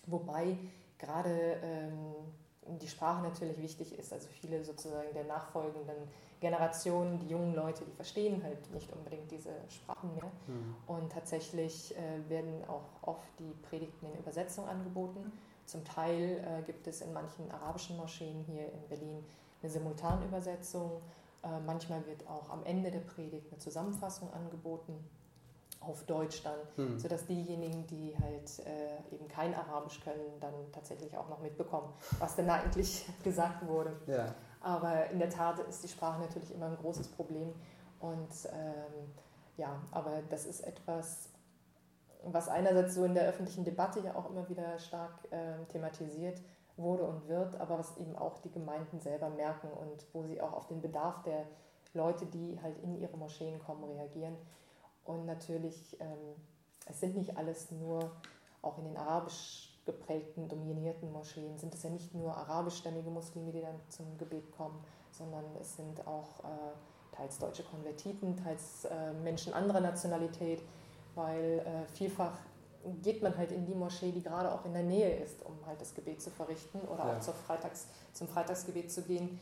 Wobei 0.07 0.57
gerade 0.99 1.59
ähm, 1.63 2.15
die 2.67 2.89
Sprache 2.89 3.23
natürlich 3.23 3.59
wichtig 3.59 3.99
ist. 3.99 4.13
Also 4.13 4.29
viele 4.29 4.65
sozusagen 4.65 5.13
der 5.15 5.25
nachfolgenden 5.25 5.97
Generationen, 6.41 7.19
die 7.19 7.29
jungen 7.29 7.55
Leute, 7.55 7.85
die 7.85 7.93
verstehen 7.93 8.43
halt 8.43 8.71
nicht 8.73 8.93
unbedingt 8.93 9.31
diese 9.31 9.51
Sprachen 9.69 10.15
mehr. 10.15 10.31
Mhm. 10.47 10.77
Und 10.87 11.13
tatsächlich 11.13 11.95
äh, 11.97 12.29
werden 12.29 12.65
auch 12.69 12.89
oft 13.03 13.29
die 13.39 13.53
Predigten 13.69 14.07
in 14.07 14.19
Übersetzung 14.19 14.67
angeboten. 14.69 15.33
Zum 15.67 15.85
Teil 15.85 16.45
äh, 16.45 16.63
gibt 16.63 16.87
es 16.87 17.01
in 17.01 17.13
manchen 17.13 17.51
arabischen 17.51 17.97
Moscheen 17.97 18.45
hier 18.47 18.73
in 18.73 18.89
Berlin 18.89 19.25
eine 19.63 19.71
Simultanübersetzung. 19.71 21.03
Äh, 21.43 21.61
manchmal 21.67 22.07
wird 22.07 22.27
auch 22.27 22.51
am 22.51 22.65
Ende 22.65 22.91
der 22.91 23.01
Predigt 23.01 23.47
eine 23.51 23.59
Zusammenfassung 23.59 24.33
angeboten 24.33 24.95
auf 25.81 26.05
Deutsch 26.05 26.43
dann, 26.43 26.59
hm. 26.77 26.99
sodass 26.99 27.27
diejenigen, 27.27 27.87
die 27.87 28.15
halt 28.21 28.67
äh, 28.67 29.15
eben 29.15 29.27
kein 29.29 29.55
Arabisch 29.55 30.01
können, 30.01 30.39
dann 30.41 30.53
tatsächlich 30.73 31.17
auch 31.17 31.29
noch 31.29 31.41
mitbekommen, 31.41 31.93
was 32.19 32.37
denn 32.37 32.49
eigentlich 32.51 33.07
gesagt 33.25 33.67
wurde. 33.67 33.97
Ja. 34.07 34.35
Aber 34.61 35.09
in 35.11 35.19
der 35.19 35.31
Tat 35.31 35.59
ist 35.61 35.83
die 35.83 35.89
Sprache 35.89 36.21
natürlich 36.21 36.55
immer 36.55 36.67
ein 36.67 36.77
großes 36.77 37.09
Problem. 37.09 37.55
Und 37.99 38.29
ähm, 38.53 39.11
ja, 39.57 39.81
aber 39.91 40.23
das 40.29 40.47
ist 40.47 40.61
etwas, 40.61 41.31
was 42.25 42.49
einerseits 42.49 42.95
so 42.95 43.05
in 43.05 43.15
der 43.15 43.27
öffentlichen 43.27 43.65
Debatte 43.65 44.01
ja 44.01 44.15
auch 44.15 44.31
immer 44.31 44.49
wieder 44.49 44.79
stark 44.79 45.13
äh, 45.31 45.65
thematisiert 45.69 46.41
wurde 46.77 47.05
und 47.05 47.29
wird, 47.29 47.59
aber 47.61 47.79
was 47.79 47.97
eben 47.99 48.17
auch 48.17 48.39
die 48.39 48.51
Gemeinden 48.51 49.01
selber 49.01 49.29
merken 49.31 49.69
und 49.69 50.07
wo 50.13 50.23
sie 50.25 50.41
auch 50.41 50.53
auf 50.53 50.67
den 50.67 50.81
Bedarf 50.81 51.23
der 51.23 51.47
Leute, 51.93 52.27
die 52.27 52.59
halt 52.63 52.79
in 52.79 52.99
ihre 53.01 53.17
Moscheen 53.17 53.59
kommen, 53.59 53.85
reagieren. 53.85 54.37
Und 55.05 55.27
natürlich, 55.27 55.99
ähm, 56.01 56.37
es 56.87 57.01
sind 57.01 57.17
nicht 57.17 57.37
alles 57.37 57.71
nur, 57.71 58.11
auch 58.63 58.79
in 58.79 58.85
den 58.85 58.97
arabisch 58.97 59.71
geprägten, 59.87 60.49
dominierten 60.49 61.11
Moscheen, 61.13 61.57
sind 61.59 61.75
es 61.75 61.83
ja 61.83 61.91
nicht 61.91 62.15
nur 62.15 62.37
arabischstämmige 62.37 63.11
Muslime, 63.11 63.53
die 63.53 63.61
dann 63.61 63.81
zum 63.89 64.19
Gebet 64.19 64.51
kommen, 64.53 64.85
sondern 65.11 65.45
es 65.61 65.77
sind 65.77 66.07
auch 66.07 66.45
äh, 66.45 67.17
teils 67.17 67.39
deutsche 67.39 67.63
Konvertiten, 67.65 68.37
teils 68.37 68.85
äh, 68.85 69.13
Menschen 69.25 69.53
anderer 69.53 69.81
Nationalität, 69.81 70.63
weil 71.15 71.61
äh, 71.61 71.87
vielfach 71.93 72.39
geht 73.03 73.23
man 73.23 73.37
halt 73.37 73.53
in 73.53 73.67
die 73.67 73.75
Moschee, 73.75 74.11
die 74.13 74.23
gerade 74.23 74.53
auch 74.53 74.65
in 74.65 74.73
der 74.73 74.83
Nähe 74.83 75.17
ist, 75.17 75.45
um 75.45 75.55
halt 75.67 75.81
das 75.81 75.95
Gebet 75.95 76.23
zu 76.23 76.31
verrichten 76.31 76.81
oder 76.83 77.07
ja. 77.07 77.19
auch 77.19 77.35
Freitags, 77.35 77.89
zum 78.13 78.27
Freitagsgebet 78.29 78.91
zu 78.91 79.03
gehen, 79.03 79.39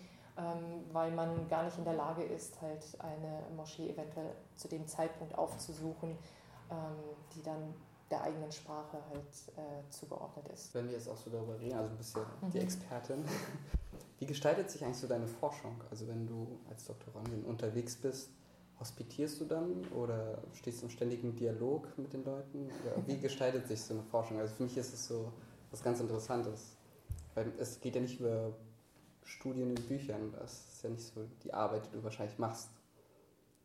weil 0.92 1.10
man 1.12 1.48
gar 1.48 1.64
nicht 1.64 1.78
in 1.78 1.84
der 1.84 1.94
Lage 1.94 2.22
ist, 2.22 2.60
halt 2.62 2.84
eine 3.00 3.42
Moschee 3.56 3.90
eventuell 3.90 4.30
zu 4.54 4.68
dem 4.68 4.86
Zeitpunkt 4.86 5.36
aufzusuchen, 5.36 6.10
ähm, 6.70 6.76
die 7.34 7.42
dann 7.42 7.74
der 8.10 8.22
eigenen 8.22 8.50
Sprache 8.52 8.98
halt 9.10 9.56
äh, 9.56 9.90
zugeordnet 9.90 10.48
ist. 10.48 10.72
Wenn 10.74 10.86
wir 10.86 10.94
jetzt 10.94 11.08
auch 11.08 11.16
so 11.16 11.30
darüber 11.30 11.58
reden, 11.58 11.76
also 11.76 11.90
du 11.90 11.96
bist 11.96 12.16
ja 12.16 12.22
mhm. 12.40 12.50
die 12.50 12.58
Expertin, 12.60 13.24
wie 14.18 14.26
gestaltet 14.26 14.70
sich 14.70 14.84
eigentlich 14.84 14.98
so 14.98 15.06
deine 15.06 15.26
Forschung? 15.26 15.82
Also 15.90 16.08
wenn 16.08 16.26
du 16.26 16.58
als 16.70 16.84
Doktorandin 16.86 17.44
unterwegs 17.44 17.96
bist, 17.96 18.30
hospitierst 18.80 19.40
du 19.40 19.44
dann 19.44 19.86
oder 19.88 20.38
stehst 20.52 20.80
du 20.80 20.86
im 20.86 20.90
ständigen 20.90 21.34
Dialog 21.36 21.86
mit 21.98 22.12
den 22.12 22.24
Leuten? 22.24 22.70
Oder 22.82 23.06
wie 23.06 23.18
gestaltet 23.20 23.66
sich 23.66 23.82
so 23.82 23.94
eine 23.94 24.02
Forschung? 24.04 24.38
Also 24.38 24.54
für 24.54 24.62
mich 24.62 24.76
ist 24.76 24.94
es 24.94 25.06
so 25.06 25.32
was 25.70 25.82
ganz 25.82 26.00
Interessantes. 26.00 26.76
Weil 27.34 27.52
es 27.58 27.80
geht 27.80 27.94
ja 27.94 28.00
nicht 28.00 28.20
über 28.20 28.52
Studien 29.28 29.76
in 29.76 29.86
Büchern. 29.86 30.32
Das 30.38 30.52
ist 30.52 30.82
ja 30.82 30.90
nicht 30.90 31.06
so 31.06 31.24
die 31.44 31.52
Arbeit, 31.52 31.86
die 31.86 31.90
du 31.92 32.02
wahrscheinlich 32.02 32.38
machst. 32.38 32.70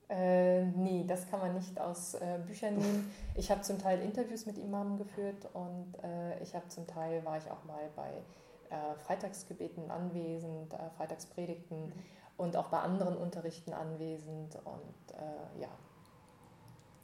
Äh, 0.10 0.66
nee, 0.66 1.06
das 1.08 1.30
kann 1.30 1.40
man 1.40 1.56
nicht 1.56 1.80
aus 1.80 2.14
äh, 2.16 2.40
Büchern 2.46 2.76
nehmen. 2.76 3.12
Ich 3.36 3.50
habe 3.50 3.62
zum 3.62 3.80
Teil 3.80 4.00
Interviews 4.02 4.46
mit 4.46 4.60
Imamen 4.60 4.98
geführt 4.98 5.50
und 5.54 5.96
äh, 6.04 6.40
ich 6.44 6.54
habe 6.54 6.68
zum 6.68 6.86
Teil, 6.86 7.26
war 7.26 7.38
ich 7.38 7.50
auch 7.50 7.64
mal 7.64 7.90
bei 7.96 8.22
äh, 8.70 8.96
Freitagsgebeten 9.06 9.90
anwesend, 9.90 10.74
äh, 10.74 10.78
Freitagspredigten. 10.98 11.88
Mhm 11.88 11.94
und 12.38 12.56
auch 12.56 12.70
bei 12.70 12.80
anderen 12.80 13.16
Unterrichten 13.16 13.74
anwesend 13.74 14.56
und 14.66 15.16
äh, 15.16 15.62
ja, 15.62 15.70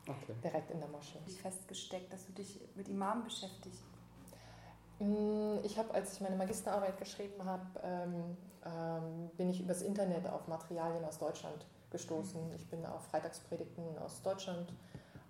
okay. 0.07 0.33
direkt 0.43 0.71
in 0.71 0.79
der 0.79 0.89
Moschee. 0.89 1.19
Ich 1.27 1.41
festgesteckt, 1.41 2.11
dass 2.11 2.25
du 2.25 2.33
dich 2.33 2.59
mit 2.75 2.87
Imam 2.87 3.23
beschäftigst. 3.23 3.83
Mm, 4.99 5.59
ich 5.63 5.77
habe, 5.77 5.93
als 5.93 6.13
ich 6.13 6.21
meine 6.21 6.35
Magisterarbeit 6.35 6.97
geschrieben 6.97 7.43
habe, 7.45 7.65
ähm, 7.83 8.37
ähm, 8.65 9.29
bin 9.37 9.49
ich 9.49 9.61
übers 9.61 9.81
Internet 9.81 10.27
auf 10.27 10.47
Materialien 10.47 11.03
aus 11.05 11.17
Deutschland 11.17 11.65
gestoßen. 11.91 12.53
Ich 12.55 12.69
bin 12.69 12.85
auf 12.85 13.05
Freitagspredigten 13.07 13.97
aus 13.99 14.21
Deutschland 14.21 14.71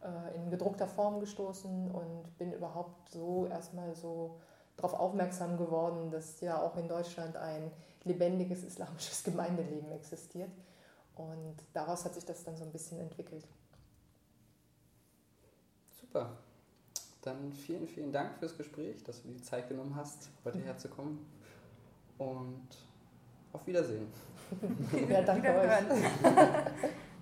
äh, 0.02 0.36
in 0.36 0.50
gedruckter 0.50 0.88
Form 0.88 1.20
gestoßen 1.20 1.92
und 1.92 2.38
bin 2.38 2.52
überhaupt 2.54 3.10
so 3.12 3.46
erstmal 3.46 3.96
so 3.96 4.40
darauf 4.76 4.94
aufmerksam 4.94 5.58
geworden, 5.58 6.10
dass 6.10 6.42
ja 6.42 6.62
auch 6.62 6.76
in 6.78 6.88
Deutschland 6.88 7.38
ein 7.38 7.72
lebendiges 8.04 8.64
islamisches 8.64 9.24
Gemeindeleben 9.26 9.92
existiert. 9.92 10.52
Und 11.16 11.58
daraus 11.74 12.06
hat 12.06 12.16
sich 12.16 12.26
das 12.26 12.44
dann 12.44 12.56
so 12.56 12.64
ein 12.64 12.72
bisschen 12.72 13.00
entwickelt. 13.00 13.46
Super. 16.00 16.38
Dann 17.22 17.52
vielen, 17.52 17.88
vielen 17.88 18.12
Dank 18.12 18.38
fürs 18.40 18.56
Gespräch, 18.58 19.04
dass 19.04 19.22
du 19.22 19.28
dir 19.28 19.36
die 19.36 19.44
Zeit 19.44 19.68
genommen 19.68 19.96
hast, 19.96 20.30
heute 20.46 20.60
herzukommen. 20.60 21.20
Und 22.18 22.68
auf 23.52 23.66
Wiedersehen. 23.68 24.08
ja, 25.10 25.22
danke 25.22 25.50
euch. 25.50 25.70